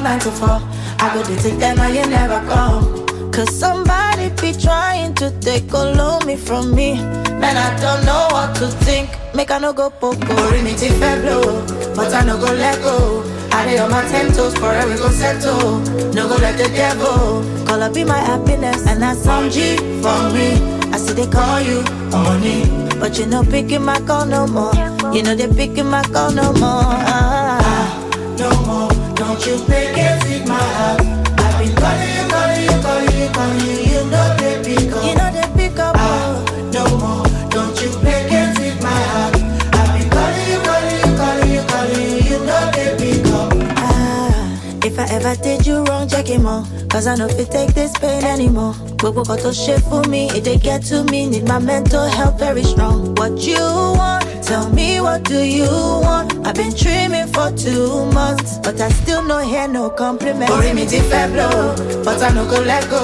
From 0.04 0.12
nine 0.12 0.20
to 0.20 0.32
four. 0.32 0.60
I 1.00 1.12
go 1.14 1.24
to 1.24 1.36
take 1.42 1.60
them 1.60 1.80
and 1.80 1.96
you 1.96 2.06
never 2.08 2.40
come. 2.48 3.06
Cause 3.32 3.50
somebody 3.58 4.30
be 4.42 4.54
trying 4.54 5.14
to 5.16 5.32
take 5.40 5.74
all 5.74 6.00
of 6.00 6.26
me 6.26 6.36
from 6.36 6.76
me. 6.76 6.96
Man, 7.42 7.58
I 7.58 7.70
don't 7.80 8.06
know 8.06 8.28
what 8.32 8.56
to 8.58 8.68
think. 8.86 9.10
Make 9.34 9.50
I 9.52 9.58
no 9.60 9.74
go 9.74 9.90
poco. 9.90 10.52
Ring 10.52 10.68
it 10.68 10.84
if 10.84 11.02
I 11.02 11.20
blow. 11.22 11.66
But 11.96 12.14
I 12.14 12.24
no 12.26 12.38
go 12.38 12.52
let 12.54 12.80
go. 12.82 13.24
I 13.52 13.66
lay 13.66 13.80
on 13.80 13.92
my 13.92 14.04
ten 14.08 14.32
toes 14.34 14.54
forever 14.56 14.96
go 14.98 15.10
settle. 15.10 15.80
No 16.14 16.28
go 16.28 16.36
let 16.36 16.58
the 16.58 16.68
devil 16.76 17.44
call 17.66 17.82
up 17.82 17.94
be 17.94 18.04
my 18.04 18.18
happiness. 18.18 18.86
And 18.88 19.02
that's 19.02 19.20
some 19.24 19.50
G 19.50 19.78
for 20.02 20.30
me. 20.34 20.60
I 20.94 20.98
see 20.98 21.14
they 21.14 21.28
call 21.28 21.60
you 21.62 21.82
honey. 22.12 22.66
But 23.00 23.18
you 23.18 23.26
know 23.26 23.44
picking 23.44 23.84
my 23.84 24.00
call 24.02 24.26
no 24.26 24.46
more. 24.48 24.74
You 25.14 25.24
know 25.24 25.34
they 25.36 25.48
picking 25.48 25.88
my 25.88 26.04
call 26.04 26.32
no 26.32 26.52
more. 26.54 26.86
Ah, 27.08 28.00
No 28.38 28.50
more, 28.66 28.90
don't 29.24 29.46
you 29.46 29.56
pick 29.66 29.96
it 29.98 30.24
with 30.26 30.48
my 30.48 30.60
heart. 30.78 31.00
I've 31.40 31.56
been 31.60 31.76
calling 31.76 32.12
you, 32.18 32.24
calling 32.34 32.64
you, 32.68 32.78
calling 32.84 33.18
you, 33.20 33.28
calling 33.32 33.60
you. 33.66 33.76
You 33.94 34.04
know 34.12 34.28
they 34.38 34.56
pick 34.64 34.92
up. 34.94 35.04
you 35.06 35.16
know 35.16 35.30
they 35.32 35.48
pick 35.56 35.80
up. 35.80 35.96
Ah, 35.98 36.44
no 36.74 36.84
more, 37.02 37.24
don't 37.50 37.76
you 37.82 37.90
pick 38.04 38.28
it 38.32 38.50
with 38.60 38.78
my 38.84 39.00
heart. 39.14 39.36
I've 39.80 39.90
been 39.96 40.10
calling 40.16 40.48
you, 40.52 40.60
calling 40.68 41.00
you, 41.04 41.12
calling 41.22 41.52
you, 41.56 41.64
calling 41.72 42.10
you. 42.12 42.20
You 42.30 42.38
know 42.46 42.72
they 42.76 42.90
pick 43.00 43.26
up. 43.28 43.54
Ah, 43.78 44.86
if 44.86 45.00
I 45.00 45.06
I 45.32 45.36
did 45.36 45.66
you 45.66 45.84
wrong, 45.86 46.08
check 46.08 46.28
him 46.28 46.46
out. 46.46 46.68
Cause 46.90 47.08
I 47.08 47.16
know 47.16 47.26
if 47.28 47.40
you 47.40 47.46
take 47.46 47.74
this 47.74 47.92
pain 47.98 48.24
anymore. 48.24 48.76
Gbogbo 49.00 49.24
kan 49.26 49.38
tó 49.40 49.50
ṣe 49.52 49.80
fún 49.88 50.08
mi, 50.10 50.28
it 50.38 50.44
dey 50.44 50.58
get 50.58 50.84
to 50.90 51.04
me. 51.12 51.26
Need 51.30 51.48
my 51.48 51.60
mental 51.60 52.06
health 52.08 52.38
very 52.40 52.64
strong. 52.64 53.16
What 53.16 53.40
you 53.48 53.58
want? 53.98 54.23
Tell 54.44 54.70
me 54.70 55.00
what 55.02 55.24
do 55.24 55.40
you 55.44 55.66
want? 55.68 56.46
I've 56.46 56.56
been 56.56 56.74
dreaming 56.76 57.28
for 57.28 57.50
two 57.52 58.06
months, 58.12 58.60
but 58.60 58.80
I 58.80 58.90
still 58.90 59.24
no 59.24 59.40
hear 59.40 59.68
no 59.68 59.90
compliment. 59.90 60.52
Orí 60.52 60.74
mi 60.74 60.86
ti 60.86 61.00
fẹ́ 61.00 61.32
blow, 61.34 61.76
but 62.04 62.22
I 62.22 62.30
no 62.36 62.44
go 62.46 62.60
let 62.62 62.84
go. 62.90 63.02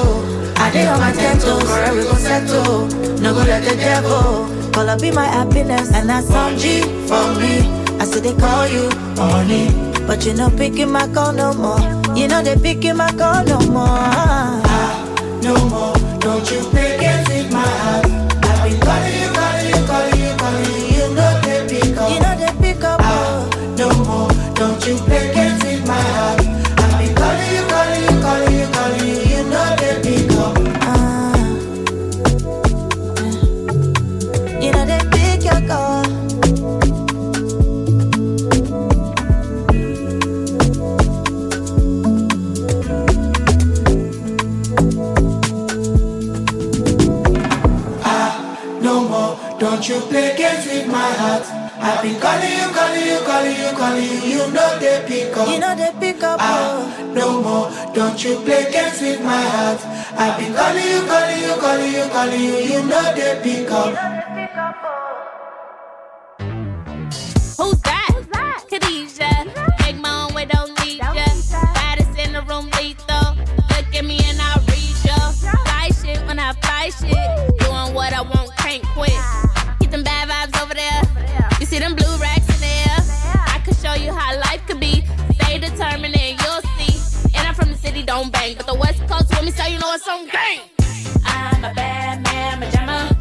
I 0.58 0.70
dey 0.72 0.86
on 0.88 1.00
my 1.00 1.12
ten 1.14 1.40
toes, 1.40 1.64
correct 1.64 1.96
we 1.96 2.04
go 2.04 2.14
settle. 2.16 2.88
No 3.24 3.34
go 3.34 3.42
let 3.52 3.64
the 3.64 3.76
devil 3.78 4.48
call 4.74 4.90
up 4.90 5.00
be 5.02 5.12
my 5.12 5.26
happiness, 5.26 5.92
and 5.94 6.10
that's 6.10 6.28
some 6.28 6.58
G 6.58 6.82
for 7.08 7.26
me. 7.40 7.54
I 8.02 8.04
said 8.06 8.24
they 8.24 8.36
call 8.36 8.68
you 8.68 8.90
honey, 9.18 9.66
but 10.08 10.26
you 10.26 10.34
no 10.34 10.50
picking 10.50 10.92
my 10.92 11.08
call 11.16 11.32
no 11.32 11.54
more. 11.54 11.80
You 12.18 12.28
know 12.28 12.42
they 12.44 12.58
picking 12.58 12.98
my 12.98 13.12
call 13.14 13.44
no 13.46 13.60
more. 13.76 14.04
Ah, 14.76 14.92
no 15.42 15.54
more, 15.72 15.96
don't 16.20 16.46
you 16.52 16.62
pick 16.74 17.02
and 17.02 17.26
take 17.28 17.50
my 17.52 17.66
heart. 17.84 18.06
I've 18.44 18.64
been 18.64 18.80
my 51.10 51.18
heart. 51.24 51.46
I've 51.82 52.02
been 52.04 52.20
calling 52.20 52.54
you, 52.60 52.68
calling 52.78 53.06
you, 53.06 53.20
calling 53.26 53.56
you, 53.62 53.70
calling 53.78 54.04
you. 54.04 54.20
You 54.34 54.52
know 54.52 54.80
they 54.80 55.04
pick 55.08 55.38
up. 55.38 55.48
You 55.48 55.60
know 55.60 55.76
they 55.76 55.92
pick 56.00 56.24
up. 56.24 56.40
Ah, 56.42 57.12
no 57.16 57.42
more, 57.42 57.68
don't 57.94 58.24
you 58.24 58.36
play 58.46 58.72
games 58.72 59.02
with 59.02 59.22
my 59.24 59.42
heart. 59.56 59.82
I've 60.14 60.38
been 60.38 60.54
calling 60.54 60.88
you, 60.94 61.02
calling 61.12 61.42
you, 61.46 61.54
calling 61.64 61.94
you, 61.94 62.06
calling 62.16 62.42
you. 62.42 62.56
You 62.72 62.80
know 62.86 63.06
they 63.16 63.40
pick 63.44 63.72
up. 63.72 63.94
Who's 67.58 67.80
that? 67.82 68.14
Khadijah. 68.70 69.40
Make 69.80 69.98
my 69.98 70.14
own 70.24 70.34
way, 70.36 70.46
don't 70.46 70.74
need 70.86 71.00
ya. 71.00 71.26
Baddest 71.76 72.18
in 72.20 72.34
the 72.34 72.44
room, 72.50 72.70
lethal. 72.78 73.36
Look 73.72 73.96
at 73.96 74.06
me 74.06 74.20
and 74.30 74.40
I'll 74.42 74.62
read 74.70 74.96
ya. 75.08 75.18
Fly 75.32 75.90
shit 76.02 76.22
when 76.28 76.40
I 76.40 76.54
fly 76.54 76.90
shit. 76.90 77.59
Don't 88.20 88.32
bang. 88.34 88.56
But 88.56 88.68
the 88.68 88.76
West 88.76 89.08
Coast 89.08 89.30
with 89.30 89.46
me, 89.46 89.52
so 89.52 89.66
you 89.66 89.80
know 89.80 89.94
it's 89.94 90.08
on 90.08 90.28
gang. 90.28 90.62
I'm 91.26 91.64
a 91.64 91.74
bad 91.74 92.24
man, 92.24 92.60
pajama. 92.60 93.19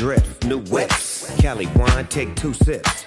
See. 0.00 0.46
New 0.46 0.48
new 0.48 0.70
whips. 0.70 1.36
Cali 1.40 1.66
wine, 1.76 2.06
take 2.08 2.34
two 2.36 2.54
sips. 2.54 3.04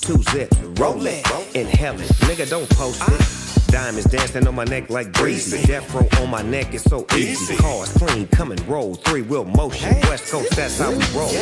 Two 0.00 0.22
zips, 0.24 0.56
roll 0.78 1.06
it, 1.06 1.26
inhale 1.54 1.98
it. 1.98 2.08
Nigga, 2.26 2.48
don't 2.48 2.68
post 2.70 3.02
it. 3.08 3.72
Diamonds 3.72 4.04
dancing 4.04 4.46
on 4.46 4.54
my 4.54 4.64
neck 4.64 4.90
like 4.90 5.12
breezy. 5.12 5.66
Death 5.66 5.92
row 5.94 6.06
on 6.22 6.30
my 6.30 6.42
neck 6.42 6.74
is 6.74 6.82
so 6.82 7.06
easy. 7.16 7.56
Cars 7.56 7.92
clean, 7.94 8.28
come 8.28 8.52
and 8.52 8.60
roll. 8.68 8.94
Three 8.94 9.22
wheel 9.22 9.44
motion. 9.44 9.94
West 10.02 10.30
Coast, 10.30 10.54
that's 10.54 10.78
how 10.78 10.90
we 10.90 11.04
roll. 11.16 11.32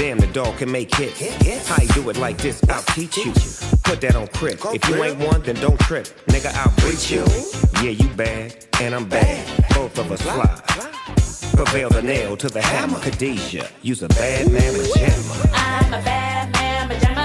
Damn, 0.00 0.18
the 0.18 0.28
dog 0.32 0.56
can 0.56 0.72
make 0.72 0.92
hits. 0.94 1.68
How 1.68 1.82
you 1.82 1.88
do 1.88 2.08
it 2.10 2.16
like 2.16 2.38
this? 2.38 2.62
I'll 2.68 2.82
teach 2.82 3.18
you. 3.18 3.32
Put 3.84 4.00
that 4.00 4.16
on 4.16 4.26
crib. 4.28 4.58
If 4.64 4.88
you 4.88 5.04
ain't 5.04 5.18
one, 5.18 5.42
then 5.42 5.56
don't 5.56 5.78
trip. 5.80 6.06
Nigga, 6.26 6.52
I'll 6.54 6.74
breach 6.80 7.10
you. 7.10 7.24
Yeah, 7.84 7.90
you 7.90 8.08
bad, 8.16 8.66
and 8.80 8.94
I'm 8.94 9.08
bad. 9.08 9.46
Both 9.74 9.98
of 9.98 10.10
us 10.10 10.22
fly. 10.22 10.99
Prevail 11.62 11.90
the 11.90 12.00
nail 12.00 12.38
to 12.38 12.48
the 12.48 12.62
hammer. 12.62 12.98
Khadijah, 13.00 13.68
use 13.82 14.02
a 14.02 14.08
bad 14.08 14.50
man 14.50 14.72
pajama. 14.72 15.50
I'm 15.52 15.92
a 15.92 16.02
bad 16.02 16.50
man, 16.54 16.88
pajama. 16.88 17.19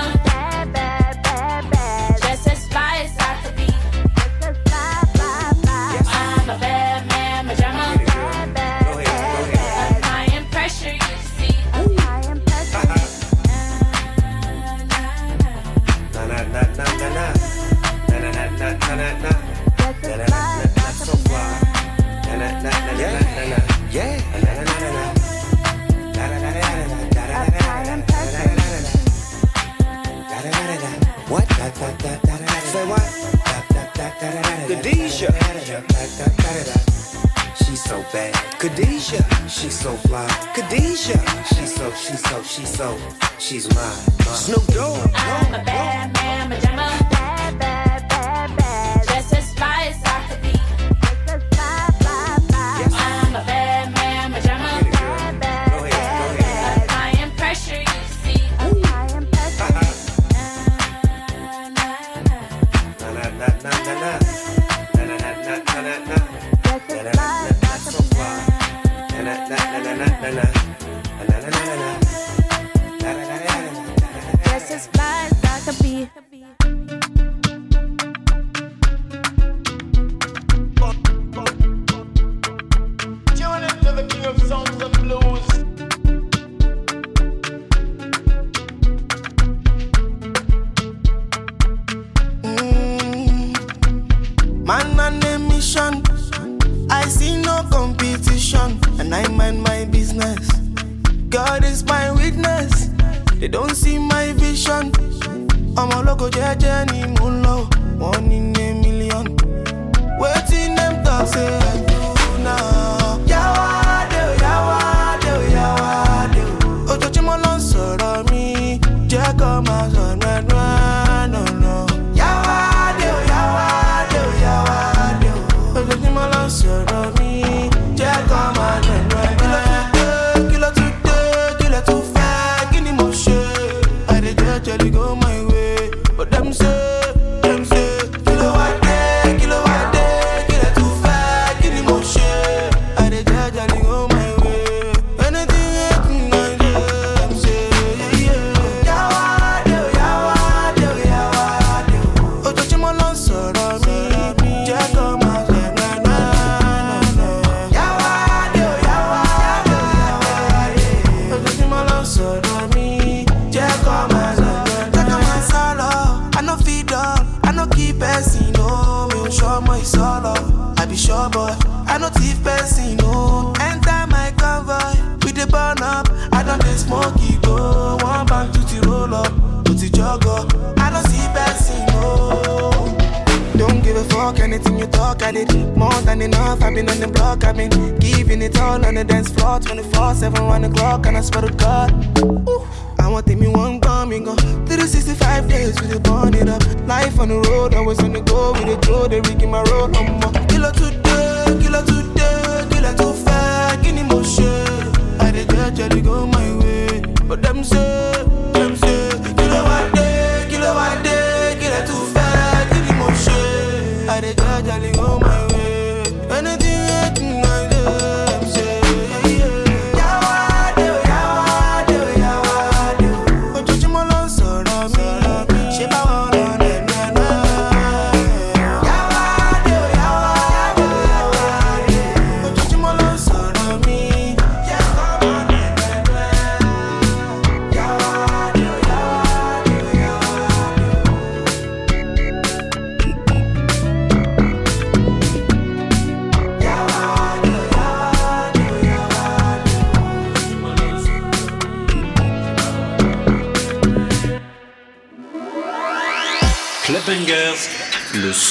She's 42.55 42.69
so, 42.69 42.97
she's 43.37 43.75
mine. 43.75 44.14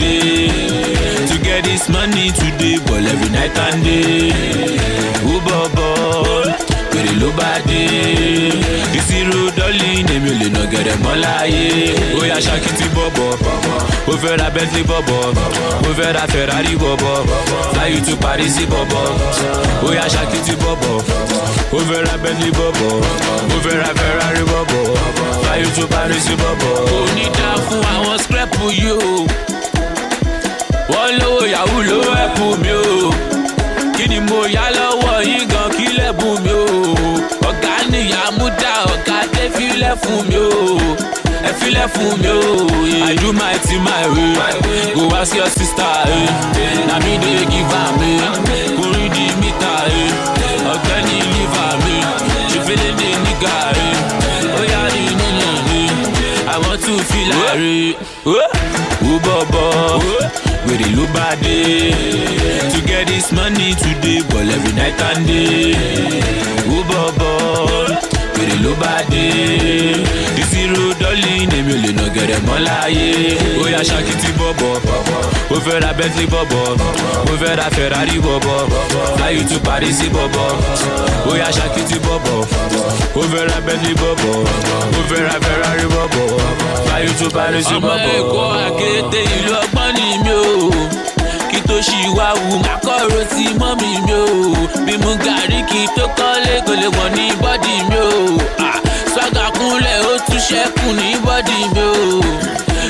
dé 0.00 0.14
to 1.28 1.34
get 1.44 1.64
this 1.64 1.88
money 1.88 2.30
today 2.32 2.78
ball 2.86 3.06
every 3.12 3.30
night 3.30 3.56
and 3.66 3.84
day. 3.84 4.32
Wú 5.26 5.34
bọ́bọ́ 5.46 5.90
wèrè 6.92 7.12
ló 7.20 7.28
bá 7.38 7.50
dé. 7.68 7.82
Ìṣirò 8.98 9.40
dọ́lì 9.58 9.88
èmi 10.14 10.30
ò 10.32 10.34
lè 10.40 10.48
nà 10.54 10.62
gẹ̀rẹ̀ 10.72 10.96
mọ́ 11.04 11.14
láàyè 11.22 11.66
ó 12.18 12.20
yà 12.30 12.38
ṣàkìtì 12.46 12.86
bọ̀bọ̀ 12.96 13.30
ó 14.10 14.14
fẹ́ 14.22 14.36
ra 14.40 14.48
bentley 14.54 14.84
bọ̀bọ̀ 14.90 15.20
ó 15.88 15.90
fẹ́ 15.98 16.12
ra 16.16 16.24
ferrari 16.32 16.74
bọ̀bọ̀ 16.82 17.16
fly 17.72 17.88
you 17.94 18.00
to 18.06 18.14
paris 18.22 18.56
bọ̀bọ̀ 18.72 19.04
ó 19.86 19.88
yà 19.98 20.06
ṣàkìtì 20.14 20.54
bọ̀bọ̀ 20.62 20.94
ó 21.76 21.78
fẹ́ 21.88 22.00
ra 22.06 22.14
bentley 22.22 22.50
bọ̀bọ̀ 22.58 22.90
ó 23.54 23.56
fẹ́ 23.64 23.76
ra 23.82 23.90
ferrari 23.98 24.42
bọ̀bọ̀ 24.52 24.84
fly 25.42 25.56
you 25.62 25.70
to 25.76 25.84
paris 25.94 26.26
bọ̀bọ̀. 26.42 26.74
kò 26.90 26.98
ní 27.16 27.24
dá 27.38 27.50
fún 27.66 27.82
àwọn 27.94 28.16
scrap 28.24 28.50
yìí 28.60 28.90
o 28.90 29.26
filẹ̀ 39.88 39.96
fún 40.02 40.28
mi 40.28 40.36
o. 40.36 40.78
Ẹ 41.48 41.52
filẹ̀ 41.60 41.88
fún 41.94 42.12
mi 42.22 42.28
o. 42.28 42.40
I 43.10 43.14
do 43.16 43.32
my 43.32 43.54
thing 43.64 43.82
my 43.82 44.04
way. 44.14 44.34
Go 44.94 45.16
ask 45.16 45.34
your 45.34 45.48
sister 45.48 45.92
eh. 46.14 46.86
na 46.88 46.96
me 47.04 47.12
dey 47.24 47.44
give 47.52 47.74
am 47.82 47.94
rí 48.94 49.06
di 49.14 49.24
mítà 49.40 49.72
eh. 49.98 50.72
ọ̀gbẹ́ni 50.72 51.16
liver 51.32 51.74
mi. 51.84 51.96
Ṣèfẹ́lẹ́ 52.52 52.90
dé 52.98 53.08
nígà 53.24 53.56
ó 54.58 54.62
yá 54.72 54.82
rí 54.94 55.04
nínú 55.20 55.48
mi 55.68 55.82
want 56.62 56.80
to 56.86 56.94
feel 57.10 57.28
like. 57.30 57.96
Wó 59.04 59.14
bọ̀bọ̀? 59.26 60.00
Wèrè 60.66 60.88
ló 60.96 61.04
bá 61.14 61.26
dé. 61.42 61.58
To 62.72 62.78
get 62.88 63.06
this 63.10 63.28
money 63.32 63.70
today 63.82 64.20
ball 64.30 64.50
every 64.56 64.72
night 64.80 64.98
and 65.08 65.22
day. 65.26 65.74
Wó 66.70 66.78
bọ̀bọ̀ 66.90 67.17
ló 68.68 68.74
bá 68.80 68.94
dé. 69.10 69.24
Ìṣirò 70.42 70.84
dọ́lì 71.00 71.32
èmi 71.58 71.72
ò 71.74 71.78
lè 71.84 71.90
nà 71.98 72.04
gẹ̀rẹ̀ 72.14 72.40
mọ́ 72.46 72.58
láàyè. 72.66 73.08
Ó 73.62 73.64
yà 73.74 73.80
ṣàkìtì 73.88 74.28
bọ̀bọ̀. 74.38 74.74
Ó 75.54 75.56
fẹ́ 75.64 75.80
ra 75.82 75.90
bentley 75.98 76.26
bọ̀bọ̀. 76.32 76.76
Ó 77.30 77.32
fẹ́ 77.40 77.56
ra 77.58 77.66
ferrari 77.76 78.18
bọ̀bọ̀. 78.26 78.60
You 79.36 79.44
to 79.50 79.58
paris 79.66 80.00
bọ̀bọ̀. 80.14 80.48
Ó 81.30 81.32
yà 81.40 81.48
ṣàkìtì 81.58 81.96
bọ̀bọ̀. 82.06 82.40
Ó 83.18 83.22
fẹ́ 83.32 83.42
ra 83.50 83.58
bentley 83.66 83.94
bọ̀bọ̀. 84.02 84.36
Ó 84.98 85.00
fẹ́ 85.10 85.20
ra 85.26 85.36
ferrari 85.44 85.86
bọ̀bọ̀. 85.94 86.28
You 87.04 87.12
to 87.20 87.26
paris 87.36 87.66
bọ̀bọ̀. 87.66 87.76
ọmọ 87.76 87.94
ẹ̀kọ́ 88.16 88.46
àkété 88.66 89.20
ìlú 89.36 89.52
ọgbọ́n 89.62 89.90
ni 89.96 90.06
mi 90.24 90.32
ò 90.40 90.44
kí 91.50 91.58
tó 91.68 91.76
ṣì 91.88 92.00
wá 92.16 92.28
wù 92.42 92.52
má 92.64 92.74
kọ̀rọ̀ 92.86 93.24
sí 93.34 93.44
mọ́mì 93.60 93.90
mi 94.06 94.14
ò 94.22 94.24
bí 94.86 94.94
mu 95.02 95.12
gàrí 95.24 95.60
kí 95.70 95.80
tó 95.96 96.04
kò 96.18 96.28
lè 96.44 96.88
wọ̀ 96.96 97.08
ní 97.16 97.24
bọ́dì 97.42 97.74
mi 97.90 97.98
ò 98.08 98.10
tún 100.28 100.40
ṣẹ́kù 100.48 100.86
ní 100.98 101.08
bọ́dì 101.24 101.58
mi 101.74 101.82
ò 101.90 101.94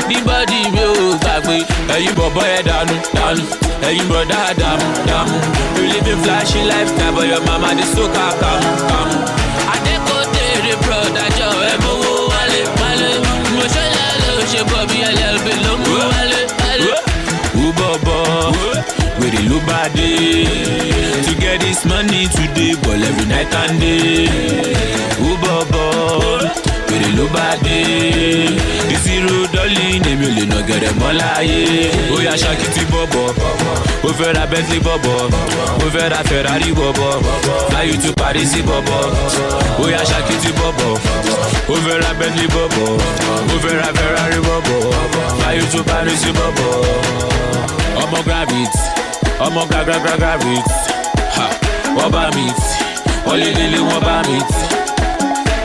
ní 0.09 0.17
bọ́dì 0.29 0.59
mi 0.75 0.83
ò 0.91 0.93
gbàgbé. 1.23 1.57
Ẹ̀yin 1.95 2.15
bọ̀bọ̀ 2.19 2.45
ẹ̀ 2.57 2.63
dànù 2.69 2.95
dànù. 3.17 3.43
Ẹ̀yin 3.89 4.07
bọ̀dá 4.11 4.41
dàmú 4.61 4.87
dàmú. 5.09 5.37
You 5.77 5.85
live 5.93 6.09
a 6.13 6.15
flashy 6.23 6.61
lifestyle 6.71 7.13
but 7.15 7.27
your 7.31 7.41
mama 7.47 7.71
dey 7.79 7.87
so 7.95 8.05
ká 8.15 8.27
kàmú 8.43 8.71
kàmú. 8.91 9.17
adékòtèrè 9.75 10.73
broda 10.83 11.25
jọ 11.39 11.49
ẹ 11.71 11.75
mowó 11.85 12.11
wálé 12.33 12.61
wálé. 12.81 13.11
Mo 13.55 13.65
ṣẹlẹ̀ 13.75 14.11
ló 14.27 14.35
ṣe 14.53 14.61
bọ̀ 14.71 14.83
bí 14.91 14.99
llb 15.19 15.47
ló 15.65 15.73
mú 15.83 15.93
wálé 16.13 16.41
wálé. 16.61 16.93
wú 17.57 17.67
bọ̀bọ̀ 17.79 18.53
wèrè 19.21 19.41
ló 19.51 19.57
bá 19.69 19.81
dé. 19.97 20.11
To 21.27 21.33
get 21.43 21.57
this 21.61 21.81
money 21.91 22.23
today 22.37 22.73
ball 22.83 23.03
every 23.09 23.27
night 23.33 23.53
and 23.63 23.75
day. 23.81 24.29
wú 25.23 25.31
bọ̀bọ̀ 25.43 26.49
wèrè 26.99 27.11
ló 27.17 27.25
bá 27.35 27.47
dé 27.65 27.79
ìṣirò 28.95 29.37
dọ́lì 29.55 29.85
èmi 30.11 30.27
ò 30.27 30.31
lè 30.37 30.45
nà 30.51 30.59
gẹ̀rẹ̀ 30.69 30.93
mọ́ 31.01 31.13
láàyè. 31.21 31.61
ó 32.15 32.17
yà 32.27 32.35
ṣàkìtì 32.43 32.83
bọ̀bọ̀ 32.93 33.27
ó 34.05 34.11
fẹ́ 34.19 34.33
ra 34.37 34.45
bentley 34.51 34.81
bọ̀bọ̀ 34.87 35.31
ó 35.85 35.87
fẹ́ 35.95 36.09
ra 36.13 36.21
ferrari 36.29 36.71
bọ̀bọ̀ 36.79 37.13
fly 37.71 37.91
to 38.03 38.11
paris 38.21 38.53
bọ̀bọ̀ 38.69 39.01
ó 39.83 39.85
yà 39.95 40.01
ṣàkìtì 40.11 40.51
bọ̀bọ̀ 40.59 40.93
ó 41.73 41.75
fẹ́ 41.85 41.97
ra 42.03 42.11
bentley 42.19 42.49
bọ̀bọ̀ 42.55 42.91
ó 43.53 43.57
fẹ́ 43.65 43.75
ra 43.81 43.89
ferrari 43.99 44.39
bọ̀bọ̀ 44.49 44.81
fly 45.41 45.59
to 45.73 45.81
paris 45.91 46.23
bọ̀bọ̀. 46.39 46.75
ọmọ 48.03 48.19
gravit 48.27 48.75
ọmọ 49.47 49.61
gragragra 49.71 50.15
gravit 50.23 50.67
wọ́n 51.97 52.11
bá 52.15 52.25
mi 52.35 52.45
tì 52.61 52.75
wọ́n 53.27 53.37
lé 53.41 53.49
lélẹ̀ 53.59 53.83
wọ́n 53.89 54.01
bá 54.07 54.17
mi 54.29 54.39
tì 54.51 54.63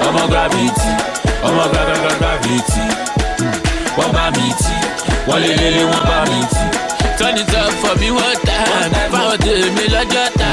ọmọ 0.07 0.23
gravity 0.31 0.89
ọmọ 1.47 1.63
gravity 2.19 2.83
wọ́n 3.97 4.09
bá 4.15 4.23
mi 4.35 4.47
tì 4.61 4.75
wọ́n 5.27 5.39
lé 5.43 5.51
lélẹ̀ 5.61 5.85
wọ́n 5.91 6.03
bá 6.09 6.17
mi 6.29 6.39
tì 6.53 6.63
tọ́ni 7.19 7.41
up 7.61 7.73
for 7.81 7.95
me 8.01 8.09
one 8.11 8.37
time, 8.47 8.91
fáwọn 9.11 9.37
tèmi 9.45 9.83
lọ́jọ́ 9.93 10.25
ta, 10.39 10.49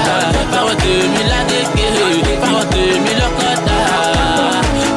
fáwọn 0.52 0.74
tèmi 0.82 1.22
lágége, 1.32 1.88
fáwọn 2.42 2.64
tèmi 2.72 3.12
lọ́kọ̀ta. 3.20 3.76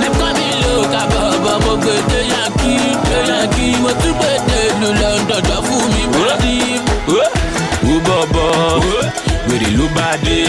Dem 0.02 0.14
kọ́ 0.20 0.30
mi 0.38 0.48
lò 0.64 0.74
kábọ̀bọ̀, 0.94 1.56
mo 1.66 1.74
gbé 1.84 1.96
dé 2.10 2.20
yankí, 2.34 2.74
dé 3.10 3.18
yankí, 3.30 3.66
mo 3.84 3.92
tún 4.02 4.14
gbé 4.20 4.32
dé 4.48 4.60
lu 4.80 4.90
London 5.02 5.42
jọ 5.48 5.58
fún 5.68 5.84
mi 5.94 6.04
bọ́dí. 6.14 6.56
Ó 7.92 7.94
bọ̀bọ̀, 8.08 8.50
wèrè 9.48 9.70
ló 9.78 9.86
bá 9.98 10.10
dé. 10.26 10.40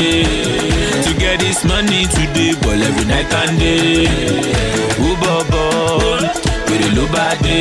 To 1.05 1.11
get 1.21 1.37
this 1.43 1.61
money 1.71 2.03
today, 2.15 2.53
ball 2.63 2.83
every 2.89 3.05
night 3.13 3.33
and 3.41 3.55
day. 3.61 4.09
Ó 5.37 5.41
bọ̀bọ̀, 5.53 6.21
wèrè 6.69 6.89
ló 6.97 7.05
bá 7.15 7.27
dé. 7.45 7.59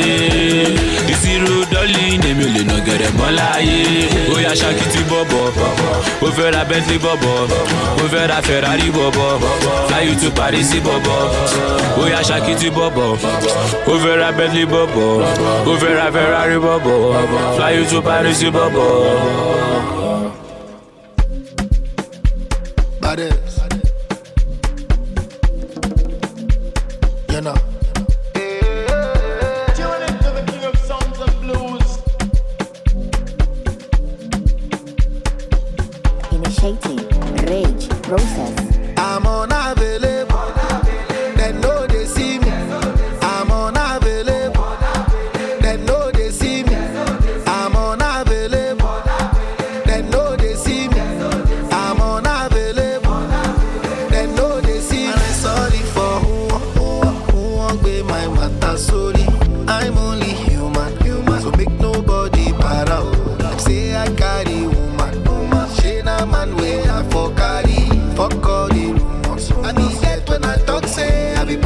ìṣirò 1.13 1.55
dọ́lì 1.73 2.03
èmi 2.29 2.43
ò 2.47 2.49
lè 2.55 2.61
nà 2.69 2.77
gẹ̀rẹ̀ 2.85 3.11
mọ́ 3.19 3.29
láyé. 3.37 3.79
ó 4.33 4.35
yá 4.45 4.51
ṣakiti 4.61 5.01
bọ̀bọ̀. 5.11 5.45
Ó 6.25 6.27
fẹ́ 6.35 6.51
ra 6.53 6.61
bentley 6.69 6.99
bọ̀bọ̀. 7.05 7.37
Ó 8.01 8.05
fẹ́ 8.13 8.27
ra 8.29 8.37
ferrari 8.47 8.87
bọ̀bọ̀. 8.97 9.31
Fly 9.87 10.01
you 10.07 10.15
to 10.21 10.29
paris 10.37 10.71
bọ̀bọ̀. 10.87 11.19
Ó 12.01 12.03
yá 12.13 12.19
ṣakiti 12.29 12.69
bọ̀bọ̀. 12.77 13.17
Ó 13.91 13.93
fẹ́ 14.03 14.15
ra 14.21 14.29
bentley 14.37 14.65
bọ̀bọ̀. 14.73 15.23
Ó 15.69 15.73
fẹ́ 15.81 15.93
ra 15.99 16.07
ferrari 16.15 16.57
bọ̀bọ̀. 16.65 16.97
Fly 17.57 17.71
you 17.77 17.85
to 17.91 18.01
paris 18.01 18.41
bọ̀bọ̀. 18.55 20.02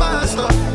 Say 0.08 0.67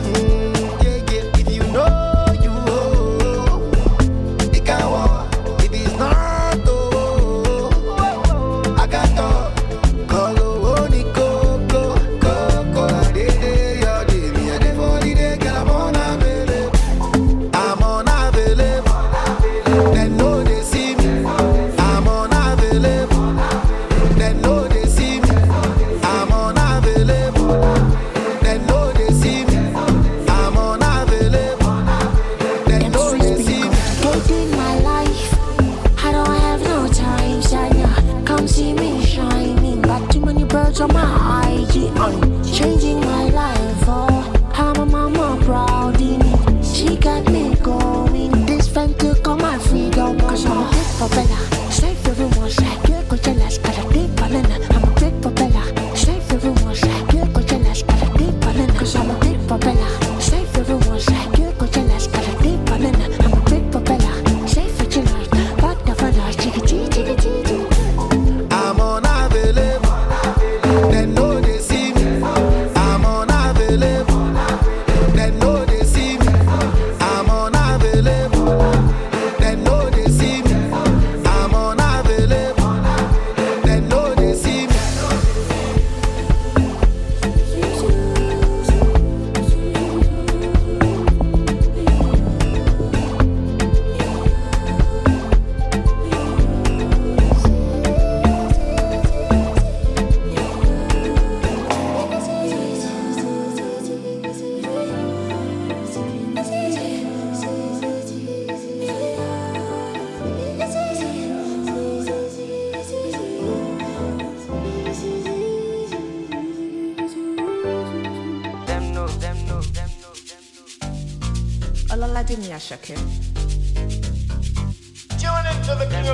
Of 122.32 122.38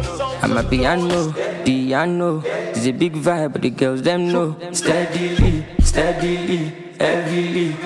songs 0.04 0.42
I'm 0.42 0.56
a 0.56 0.64
piano, 0.64 1.32
piano. 1.64 2.42
It's 2.44 2.86
a 2.86 2.90
big 2.90 3.12
vibe, 3.12 3.52
but 3.52 3.62
the 3.62 3.70
girls 3.70 4.02
them 4.02 4.32
know. 4.32 4.56
Steadily, 4.72 5.64
steadily, 5.78 6.72
heavily. 6.98 7.76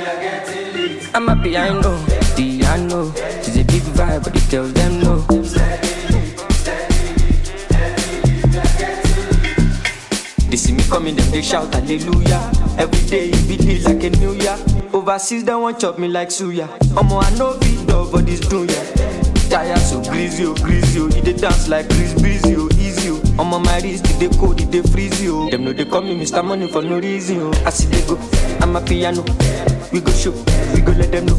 I'm 1.12 1.28
a 1.28 1.36
piano, 1.42 2.02
piano. 2.34 3.12
It's 3.14 3.48
a 3.48 3.64
big 3.64 3.82
vibe, 3.92 4.24
but 4.24 4.32
the 4.32 4.40
girls 4.50 4.72
them 4.72 5.00
know. 5.00 5.20
They 10.48 10.56
see 10.56 10.72
me 10.72 10.82
coming, 10.84 11.16
them 11.16 11.30
they 11.30 11.42
shout 11.42 11.74
hallelujah. 11.74 12.50
Every 12.78 13.06
day 13.10 13.28
it 13.28 13.46
be 13.46 13.78
like 13.80 14.02
a 14.04 14.10
new 14.16 14.32
year. 14.32 14.56
Overseas 14.94 15.44
they 15.44 15.54
want 15.54 15.78
chop 15.78 15.98
me 15.98 16.08
like 16.08 16.28
suya. 16.28 16.66
Omo 16.96 17.22
I 17.22 17.30
know 17.36 17.58
big 17.58 17.81
dog, 17.92 18.10
but 18.12 18.24
this 18.26 18.40
do 18.40 18.64
ya. 18.64 18.80
Tire 19.52 19.76
so 19.76 20.00
greasy, 20.08 20.44
oh 20.46 20.54
greasy, 20.64 20.98
oh. 21.00 21.08
Dey 21.08 21.32
dance 21.34 21.68
like 21.68 21.86
Chris 21.88 22.14
Breezy, 22.20 22.56
oh 22.56 22.68
easy, 22.80 23.10
oh. 23.10 23.20
Omo 23.36 23.62
my 23.62 23.78
wrist, 23.80 24.06
it 24.08 24.18
dey 24.18 24.32
cold, 24.38 24.60
it 24.60 24.70
dey 24.70 24.80
freezy, 24.80 25.28
oh. 25.28 25.50
Them 25.50 25.64
know 25.64 25.72
they 25.72 25.84
call 25.84 26.00
me 26.02 26.16
Mr. 26.16 26.42
Money 26.44 26.68
for 26.68 26.80
no 26.82 26.98
reason, 26.98 27.38
oh. 27.40 27.52
I 27.66 27.70
see 27.70 27.86
they 27.88 28.00
go, 28.08 28.16
I'm 28.60 28.74
a 28.76 28.80
piano. 28.80 29.22
We 29.92 30.00
go 30.00 30.10
show, 30.12 30.32
we 30.74 30.80
go 30.80 30.92
let 30.92 31.12
them 31.12 31.26
know. 31.26 31.36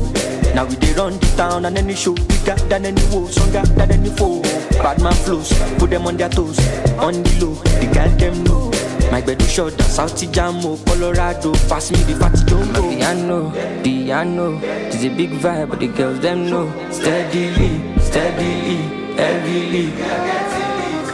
Now 0.53 0.65
we 0.65 0.75
dey 0.75 0.93
run 0.93 1.17
the 1.17 1.33
town 1.35 1.65
and 1.65 1.77
any 1.77 1.95
show 1.95 2.13
bigger 2.13 2.55
than 2.69 2.85
any 2.85 3.01
woe, 3.09 3.27
stronger 3.27 3.63
than 3.73 3.91
any 3.91 4.09
foe. 4.11 4.41
Bad 4.83 5.01
man 5.01 5.13
flows, 5.25 5.49
put 5.79 5.89
them 5.89 6.05
on 6.05 6.17
their 6.17 6.29
toes, 6.29 6.59
on 6.99 7.23
the 7.23 7.33
low. 7.41 7.53
The 7.81 7.89
girl 7.93 8.09
them 8.17 8.43
know. 8.43 8.72
My 9.13 9.21
bed 9.21 9.39
is 9.43 9.51
short, 9.53 9.79
South 9.79 10.15
Jamo, 10.33 10.73
oh, 10.73 10.83
Colorado. 10.87 11.53
Pass 11.69 11.91
me 11.91 11.97
the 12.01 12.15
fatty 12.15 12.43
jumbo. 12.45 12.81
Oh. 12.81 12.89
Piano, 12.89 13.51
piano. 13.83 14.59
It's 14.89 15.03
a 15.03 15.09
big 15.09 15.29
vibe, 15.33 15.69
but 15.69 15.79
the 15.81 15.87
girls 15.89 16.19
them 16.19 16.49
know. 16.49 16.65
Steadily, 16.89 17.77
steadily, 17.99 18.77
heavily. 19.13 19.93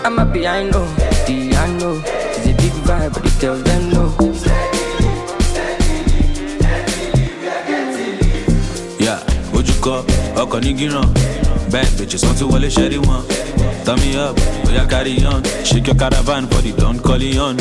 I'm 0.06 0.18
a 0.18 0.26
piano, 0.32 0.88
piano. 1.28 2.02
It's 2.06 2.48
a 2.48 2.54
big 2.56 2.72
vibe, 2.88 3.14
but 3.16 3.24
the 3.24 3.38
girls 3.42 3.64
them 3.64 3.90
know. 3.92 4.08
Yeah, 8.98 9.20
ojúkọ 9.54 10.04
ọkọ̀ 10.42 10.60
ní 10.64 10.72
gíràn 10.80 11.08
bẹ́ẹ̀ 11.72 11.92
bèjì 11.98 12.18
sàn 12.18 12.34
tí 12.38 12.44
wọlé 12.48 12.70
ṣẹ́rí 12.76 12.98
wọn 13.08 13.22
Turn 13.90 14.00
me 14.02 14.16
up, 14.18 14.38
we 14.68 14.78
are 14.78 14.86
carry 14.86 15.26
on. 15.26 15.44
Shake 15.66 15.88
your 15.88 15.96
caravan 15.96 16.46
for 16.46 16.62
the 16.62 16.74
Don 16.78 17.00
Corleone. 17.00 17.58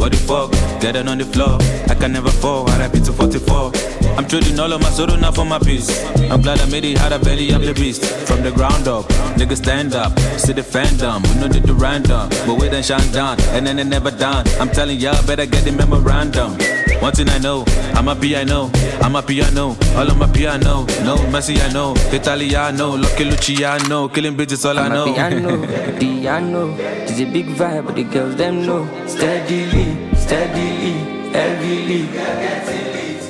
What 0.00 0.12
the 0.12 0.16
fuck? 0.16 0.50
Get 0.80 0.96
it 0.96 1.06
on 1.06 1.18
the 1.18 1.26
floor. 1.26 1.58
I 1.90 1.94
can 1.94 2.12
never 2.12 2.30
fall. 2.30 2.66
I 2.70 2.78
rap 2.78 2.94
it 2.94 3.04
to 3.04 3.12
44. 3.12 3.72
I'm 4.16 4.26
trading 4.26 4.58
all 4.58 4.72
of 4.72 4.80
my 4.80 4.88
sorrow 4.88 5.16
now 5.16 5.32
for 5.32 5.44
my 5.44 5.58
peace. 5.58 5.90
I'm 6.30 6.40
glad 6.40 6.60
I 6.60 6.70
made 6.70 6.86
it 6.86 6.98
out 7.00 7.12
of 7.12 7.22
belly 7.24 7.50
of 7.50 7.60
the 7.60 7.74
beast. 7.74 8.06
From 8.26 8.42
the 8.42 8.52
ground 8.52 8.88
up, 8.88 9.04
niggas 9.36 9.58
stand 9.58 9.94
up. 9.94 10.18
See 10.40 10.54
the 10.54 10.62
fandom, 10.62 11.20
we 11.28 11.40
know 11.42 11.48
the 11.48 11.74
random. 11.74 12.30
But 12.46 12.58
we 12.58 12.70
done 12.70 12.82
shine 12.82 13.12
down, 13.12 13.38
and 13.52 13.66
then 13.66 13.78
it 13.78 13.84
never 13.84 14.10
done. 14.10 14.46
I'm 14.58 14.70
telling 14.70 14.98
y'all, 14.98 15.22
better 15.26 15.44
get 15.44 15.64
the 15.64 15.72
memorandum. 15.72 16.56
One 17.00 17.12
thing 17.12 17.28
I 17.28 17.38
know, 17.38 17.64
I'm 17.94 18.08
a 18.08 18.16
piano, 18.16 18.70
I'm 19.00 19.14
a 19.14 19.22
piano, 19.22 19.76
all 19.96 20.10
on 20.10 20.18
my 20.18 20.26
piano. 20.26 20.84
No 21.04 21.16
Messi, 21.30 21.56
I 21.60 21.72
know, 21.72 21.94
Italiano, 22.12 22.96
Lucky 22.96 23.24
Luciano, 23.24 24.08
killing 24.08 24.36
bitches 24.36 24.64
all 24.68 24.78
I 24.78 24.86
I'm 24.86 24.92
know. 24.92 25.04
a 25.04 25.14
piano, 25.14 25.98
piano. 25.98 26.74
It's 26.78 27.20
a 27.20 27.24
big 27.24 27.46
vibe, 27.46 27.86
but 27.86 27.94
the 27.94 28.04
girls 28.04 28.36
them 28.36 28.66
know. 28.66 28.86
Steadily, 29.06 30.14
steadily, 30.16 30.94
heavily. 31.32 32.08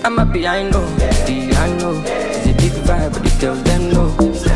I'm 0.04 0.18
a 0.18 0.26
piano, 0.26 0.80
piano. 1.26 2.02
It's 2.06 2.46
a 2.46 2.54
big 2.54 2.72
vibe, 2.86 3.12
but 3.12 3.22
the 3.24 3.36
girls 3.40 3.62
them 3.64 3.90
know. 3.92 4.55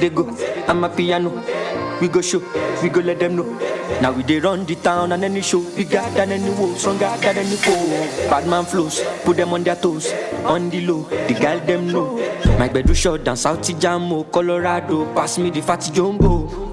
They 0.00 0.08
go, 0.08 0.24
I'm 0.66 0.82
a 0.84 0.88
piano. 0.88 1.30
We 2.00 2.08
go 2.08 2.22
show, 2.22 2.40
we 2.82 2.88
go 2.88 3.00
let 3.00 3.18
them 3.20 3.36
know. 3.36 3.44
Now 4.00 4.12
we 4.12 4.22
dey 4.22 4.38
run 4.40 4.64
the 4.64 4.74
town 4.76 5.12
and 5.12 5.22
any 5.24 5.42
show, 5.42 5.60
bigger 5.76 6.00
than 6.14 6.32
any 6.32 6.48
woe, 6.50 6.74
stronger 6.74 7.12
than 7.20 7.36
any 7.36 7.56
foe. 7.56 8.30
Bad 8.30 8.46
man 8.48 8.64
flows, 8.64 9.02
put 9.24 9.36
them 9.36 9.52
on 9.52 9.62
their 9.62 9.76
toes, 9.76 10.10
on 10.44 10.70
the 10.70 10.80
low, 10.86 11.02
the 11.28 11.34
girl 11.34 11.58
them 11.60 11.88
know. 11.88 12.16
My 12.58 12.68
bedu 12.68 12.94
shot 12.96 13.24
down 13.24 13.36
South 13.36 13.60
Jamo, 13.60 14.30
Colorado, 14.32 15.12
pass 15.14 15.36
me 15.38 15.50
the 15.50 15.60
fatty 15.60 15.92
jumbo. 15.92 16.69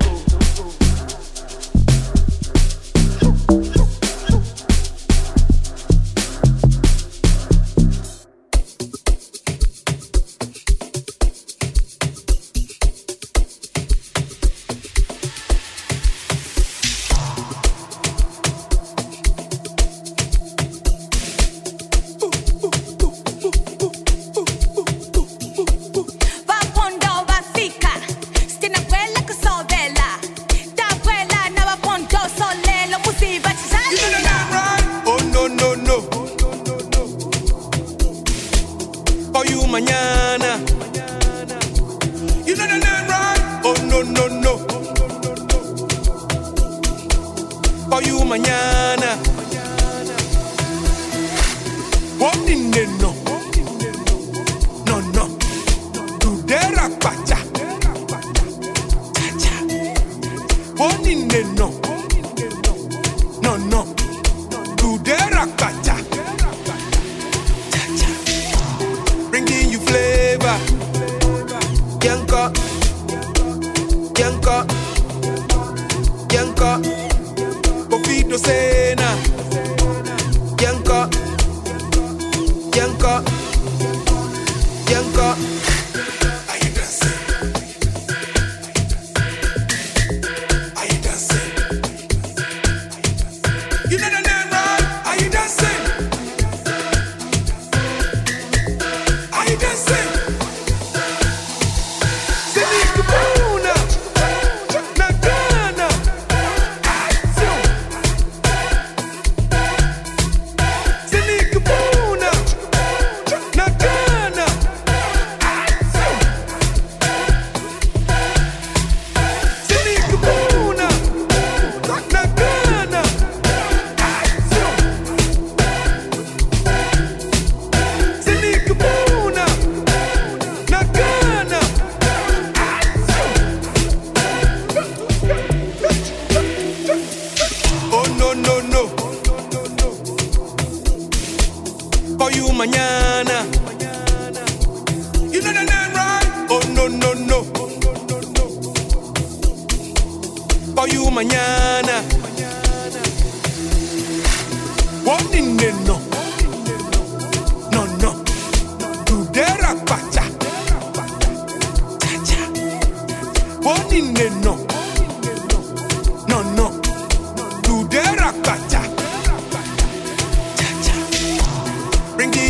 What 60.98 61.06
in 61.06 61.28
the 61.28 61.44
no? 61.56 61.70
No 61.70 61.87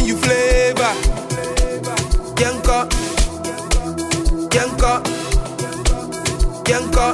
you 0.08 0.16
flavor. 0.16 0.94
Yanka. 2.40 2.88
Yanka. 4.56 5.04
Yanka. 6.70 7.08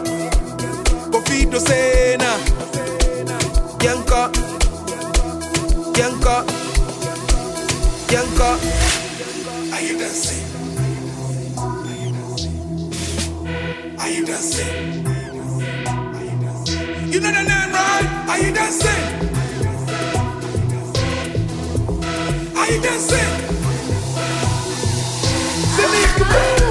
Pofito 1.11 1.59
Sena. 1.59 2.31
Yanka. 3.83 4.29
Yanka. 5.97 6.45
Yanka. 8.13 8.49
Are 9.73 9.81
you 9.81 9.97
dancing? 9.97 10.45
Are 13.97 14.09
you 14.09 14.25
dancing? 14.25 15.03
You 17.11 17.19
know 17.19 17.31
the 17.31 17.43
name, 17.43 17.71
right? 17.73 18.25
Are 18.29 18.39
you 18.39 18.53
dancing? 18.53 19.22
Are 22.63 22.71
you 22.71 22.81
dancing? 22.81 23.17
Puna, 25.75 25.89
Nagana, 26.17 26.62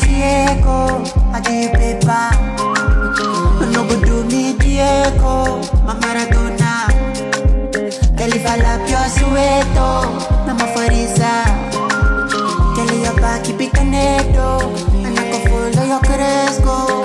echo, 0.00 1.02
I 1.32 1.40
you 1.60 1.68
paper. 1.70 2.28
No 3.72 3.86
go 3.86 4.00
do 4.00 4.24
me 4.24 4.56
Diego, 4.58 5.60
my 5.84 5.94
Maradona. 6.00 6.88
I 8.46 8.56
lap 8.56 8.88
your 8.88 9.08
sueto, 9.08 9.88
I'm 10.48 10.60
a 10.60 10.66
Farisa. 10.74 11.44
Girl, 12.74 12.98
your 13.02 13.14
back, 13.16 13.44
keep 13.44 13.60
it 13.60 13.72
canedo. 13.72 14.60
And 15.04 15.18
I 15.18 15.30
can 15.30 15.48
follow 15.48 15.86
your 15.86 16.00
cresco. 16.00 17.01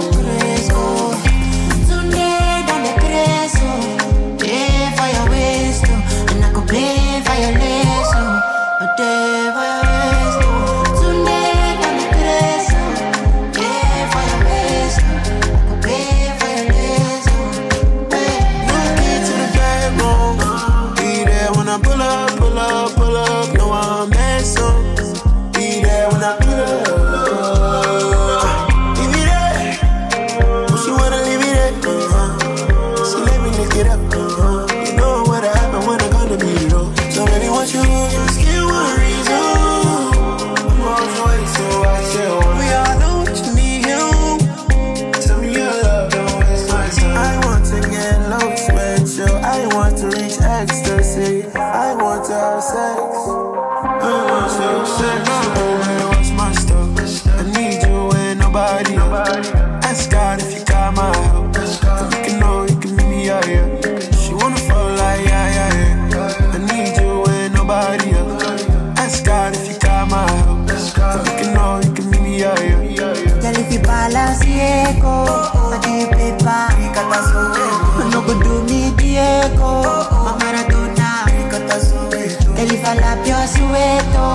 Your 83.26 83.47
sueto, 83.47 84.28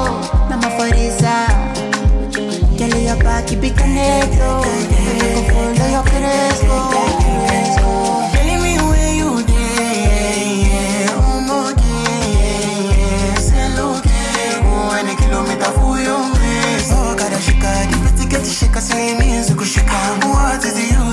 I'm 0.50 0.62
a 0.62 0.68
Farisa. 0.76 1.36
Girl, 2.78 2.96
your 3.00 3.16
back, 3.22 3.46
keep 3.46 3.62
it 3.64 3.74
canedo. 3.74 4.62
And 4.64 4.92
I 4.92 4.94
can 5.32 5.44
follow 5.52 5.88
your 5.90 6.04
cresco. 6.04 6.76
Telling 8.32 8.60
me 8.62 8.72
where 8.88 9.14
you 9.14 9.30
dey, 9.46 11.06
oh 11.10 11.40
my 11.48 11.60
day, 11.74 13.34
say 13.40 13.66
look, 13.76 14.04
oh 14.64 14.96
any 14.98 15.14
kilometer 15.16 15.70
for. 15.72 15.90
Oh, 16.94 17.14
go. 17.16 17.22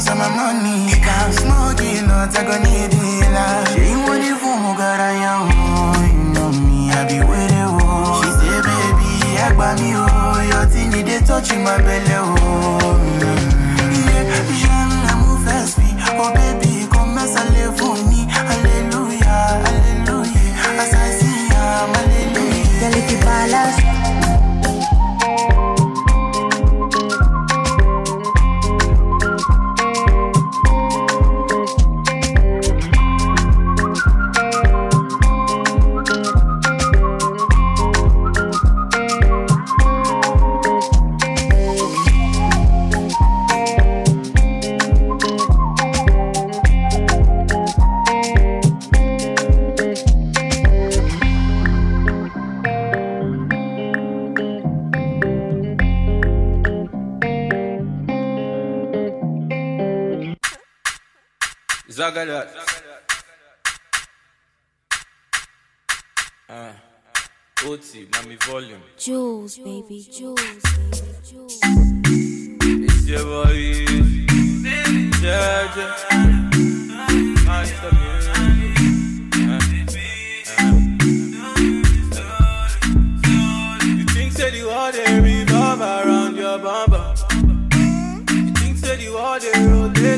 Of 0.09 0.17
my 0.17 0.29
money? 0.35 0.89
I'm 1.05 1.31
smoking, 1.33 2.07
not 2.07 2.35
I 2.35 2.43
gonna 2.43 2.63
need 2.65 2.89
it. 2.93 3.29
la. 3.31 3.63
She 3.69 3.93
want 3.95 4.23
it 4.23 4.35
for 4.41 4.55
me, 4.57 4.71
God 4.79 4.99
I 4.99 5.13
am. 5.29 5.41
You 6.17 6.33
know 6.33 6.49
me, 6.65 6.89
I 6.91 7.05
be 7.07 7.19
with 7.19 7.51
it. 7.51 7.67
oh. 7.69 8.21
She 8.23 8.29
say, 8.41 8.57
baby, 8.65 9.37
I 9.37 9.53
got 9.55 9.79
me, 9.79 9.93
oh, 9.93 10.41
your 10.49 10.65
thing 10.65 10.89
they 11.05 11.19
touching 11.19 11.63
my 11.63 11.77
belly, 11.77 12.09
oh. 12.17 12.97
Mm. 13.21 13.59
Yeah, 14.09 14.25
j'aime 14.59 14.93
l'amour 15.05 15.37
fast. 15.45 15.77
Oh 16.17 16.33
baby, 16.33 16.48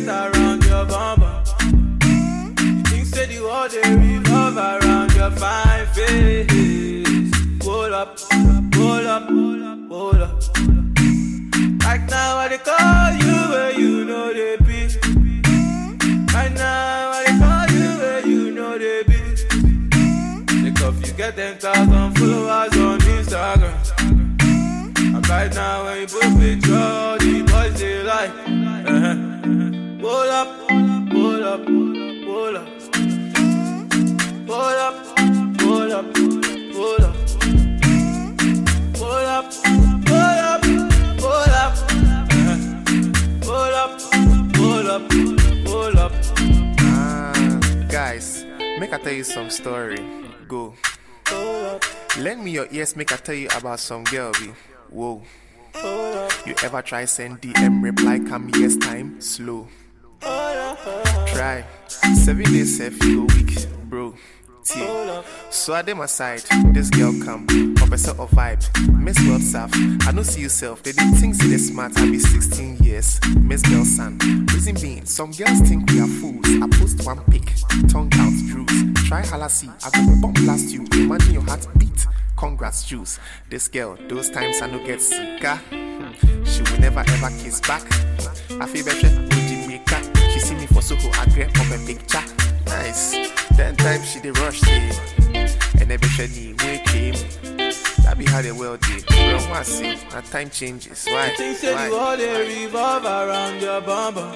rotate 0.08 0.36
around 0.36 0.64
your 0.66 0.86
bumper? 0.86 1.44
You 2.04 2.84
think 2.86 3.06
say 3.06 3.26
the 3.28 3.42
world 3.42 3.72
they 3.72 3.96
revolve 3.96 4.58
around 4.58 5.14
your 5.14 5.32
fine 5.32 5.88
up, 31.52 31.68
hold 31.68 32.56
up. 32.56 32.68
Guys, 47.90 48.46
make 48.80 48.94
I 48.94 48.98
tell 48.98 49.12
you 49.12 49.24
some 49.24 49.50
story. 49.50 50.00
Go. 50.48 50.74
Lend 52.18 52.44
me 52.46 52.52
your 52.52 52.68
ears, 52.72 52.96
make 52.96 53.12
I 53.12 53.18
tell 53.18 53.36
you 53.36 53.50
about 53.58 53.82
some 53.82 54.06
girl. 54.06 54.32
Be. 54.34 54.54
Whoa. 54.90 55.22
You 56.46 56.56
ever 56.64 56.82
try 56.82 57.04
send 57.06 57.42
DM 57.42 57.84
reply 57.84 58.20
come 58.20 58.50
yes 58.56 58.78
time 58.78 59.20
slow. 59.20 59.68
Try 60.22 61.66
seven 61.88 62.44
days 62.46 62.80
if 62.80 63.04
you 63.04 63.28
go 63.28 63.34
week, 63.36 63.68
bro. 63.90 64.14
T. 64.64 64.80
So 65.50 65.74
I 65.74 65.82
did 65.82 65.96
my 65.96 66.06
side, 66.06 66.44
this 66.72 66.92
girl 66.92 67.12
come, 67.24 67.48
a 67.92 67.98
sort 67.98 68.20
of 68.20 68.30
vibe. 68.30 68.62
Miss 68.94 69.18
WhatsApp, 69.20 70.08
I 70.08 70.12
don't 70.12 70.24
see 70.24 70.42
yourself. 70.42 70.84
They 70.84 70.92
didn't 70.92 71.16
think 71.16 71.34
see 71.34 71.50
the 71.50 71.58
smart, 71.58 71.98
I 71.98 72.06
be 72.06 72.20
16 72.20 72.78
years. 72.78 73.20
Miss 73.42 73.64
girl 73.64 73.84
son, 73.84 74.20
reason 74.54 74.76
being, 74.76 75.06
some 75.06 75.32
girls 75.32 75.62
think 75.62 75.90
we 75.90 76.00
are 76.00 76.08
fools. 76.08 76.46
I 76.46 76.68
post 76.78 77.04
one 77.06 77.22
pic, 77.32 77.52
tongue 77.90 78.12
out, 78.14 78.34
drews. 78.48 79.08
Try 79.08 79.24
Halasi, 79.24 79.70
I 79.84 80.06
go 80.06 80.22
bomb 80.22 80.34
blast 80.34 80.72
you. 80.72 80.86
Imagine 80.94 81.34
your 81.34 81.44
heart 81.44 81.66
beat. 81.80 82.06
Congrats, 82.38 82.84
juice. 82.86 83.20
This 83.50 83.68
girl, 83.68 83.98
those 84.10 84.30
times 84.30 84.62
I 84.62 84.68
no 84.68 84.86
get 84.86 85.02
sika. 85.02 85.56
Hmm. 85.56 86.44
She 86.44 86.62
will 86.62 86.80
never 86.80 87.00
ever 87.00 87.30
kiss 87.42 87.60
back. 87.62 87.84
I 88.60 88.68
feel 88.68 88.86
better 88.86 89.41
She 90.34 90.40
see 90.40 90.56
me 90.56 90.66
for 90.66 90.82
Soho, 90.82 91.10
I 91.12 91.26
grab 91.34 91.50
up 91.56 91.72
a 91.72 91.86
picture. 91.86 92.24
Nice. 92.66 93.12
Ten 93.56 93.74
times 93.78 94.06
she 94.12 94.20
dey 94.20 94.32
rush 94.32 94.62
me, 94.64 94.92
and 95.80 95.90
every 95.90 96.28
we 96.28 96.80
came. 96.92 97.16
That 98.04 98.16
be 98.18 98.26
how 98.26 98.42
the 98.42 98.52
world 98.52 98.82
did. 98.82 99.06
Bro, 99.06 99.38
what 99.50 99.60
I 99.60 99.64
see? 99.64 99.96
Now 100.12 100.20
time 100.22 100.50
changes. 100.50 101.06
Why? 101.06 101.30
Things 101.38 101.64
Why? 101.64 101.88
the 101.88 101.96
world 101.96 102.20
they 102.20 102.64
revolve 102.66 103.06
around 103.06 103.62
your 103.62 103.80
bumper. 103.82 104.32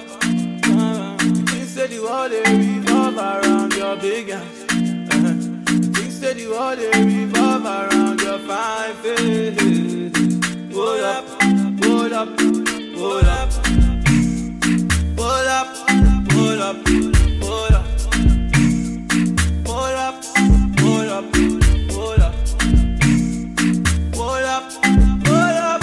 Things 1.50 1.70
say 1.74 1.86
the 1.88 2.00
world 2.00 2.32
they 2.32 2.42
revolve 2.56 3.16
around 3.18 3.74
your 3.74 3.96
big 3.96 4.30
ass. 4.30 4.64
Uh-huh. 4.70 5.34
Things 5.92 6.18
say 6.18 6.32
the 6.32 6.48
world 6.48 6.78
they 6.78 7.04
revolve 7.04 7.64
around 7.66 8.20
your 8.22 8.38
fine 8.38 8.94
face. 9.02 10.16
Hold 10.74 11.00
up, 11.00 11.24
hold 11.84 12.12
up, 12.12 12.40
hold 12.96 13.24
up, 13.24 13.65
up, 15.56 15.68
hold 16.32 16.60
up, 16.60 16.76
hold 16.86 17.72
up, 17.72 17.86
hold 19.66 19.96
up, 20.04 20.24
hold 20.78 21.08
up, 21.08 21.24
hold 21.90 22.20
up. 22.20 22.34
Hold 24.14 24.44
up, 24.44 24.64
hold 25.26 25.56
up, 25.64 25.82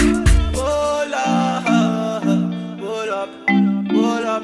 hold 0.55 1.13
up, 3.09 3.29
hold 3.89 4.25
up, 4.25 4.43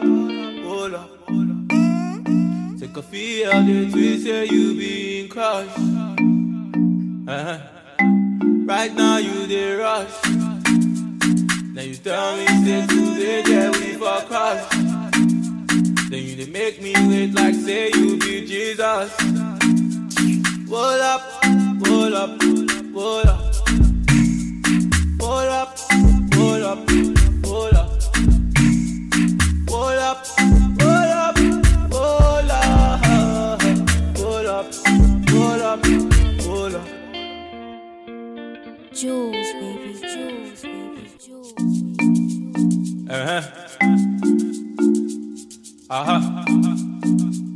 hold 0.64 0.94
up, 0.96 1.10
hold 1.28 1.50
up. 1.52 2.80
Take 2.80 2.98
a 2.98 3.04
feel 3.04 3.52
the 3.52 3.90
twist, 3.92 4.24
say 4.24 4.46
you 4.46 4.74
being 4.76 5.30
crushed. 5.30 5.78
Uh-huh. 7.28 7.60
Right 8.66 8.94
now 8.96 9.18
you 9.18 9.46
the 9.46 9.78
rush. 9.78 10.24
Now 11.76 11.82
you 11.84 11.96
tell 11.96 12.36
me 12.36 12.48
say 12.66 12.88
today 12.88 13.42
that 13.44 13.76
we 13.78 13.94
for 13.94 14.22
crush. 14.28 14.79
Then 16.10 16.24
you 16.24 16.36
dey 16.36 16.47
make 16.51 16.82
me 16.82 16.91
wait 17.07 17.34
like 17.36 17.53
say 17.53 17.91
you 17.93 18.18
be 18.18 18.43
Jesus. 18.43 19.12
Hold 20.68 21.01
up, 21.01 21.22
hold 21.86 22.14
up, 22.14 22.41
hold 22.93 23.28
up. 23.28 23.55
Hold 25.22 25.49
up, 25.49 25.78
hold 26.34 26.64
up, 26.64 26.89
hold 27.45 27.74
up. 27.76 27.89
Hold 29.70 29.99
up, 29.99 30.26
hold 30.82 31.12
up, 31.14 31.38
hold 31.93 32.49
up. 32.49 33.05
Hold 34.18 34.45
up, 34.47 34.66
hold 35.30 35.62
up, 35.62 35.86
hold 36.41 36.74
up. 36.74 36.88
Jules, 38.93 39.49
baby, 39.62 39.93
Jules, 40.01 40.62
baby, 40.64 41.05
Jules. 41.20 41.53
Uh 45.92 46.04
huh. 46.04 46.22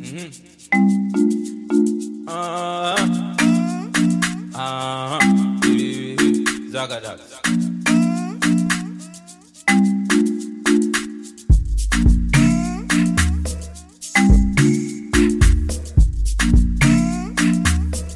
Mm-hmm. 0.02 0.28
Uh 2.28 2.98
huh. 2.98 3.06
Uh 4.56 5.10
huh. 5.10 5.20
Zagadag. 6.74 7.20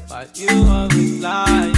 But 0.08 0.28
you 0.36 0.48
always 0.66 1.22
lie. 1.22 1.77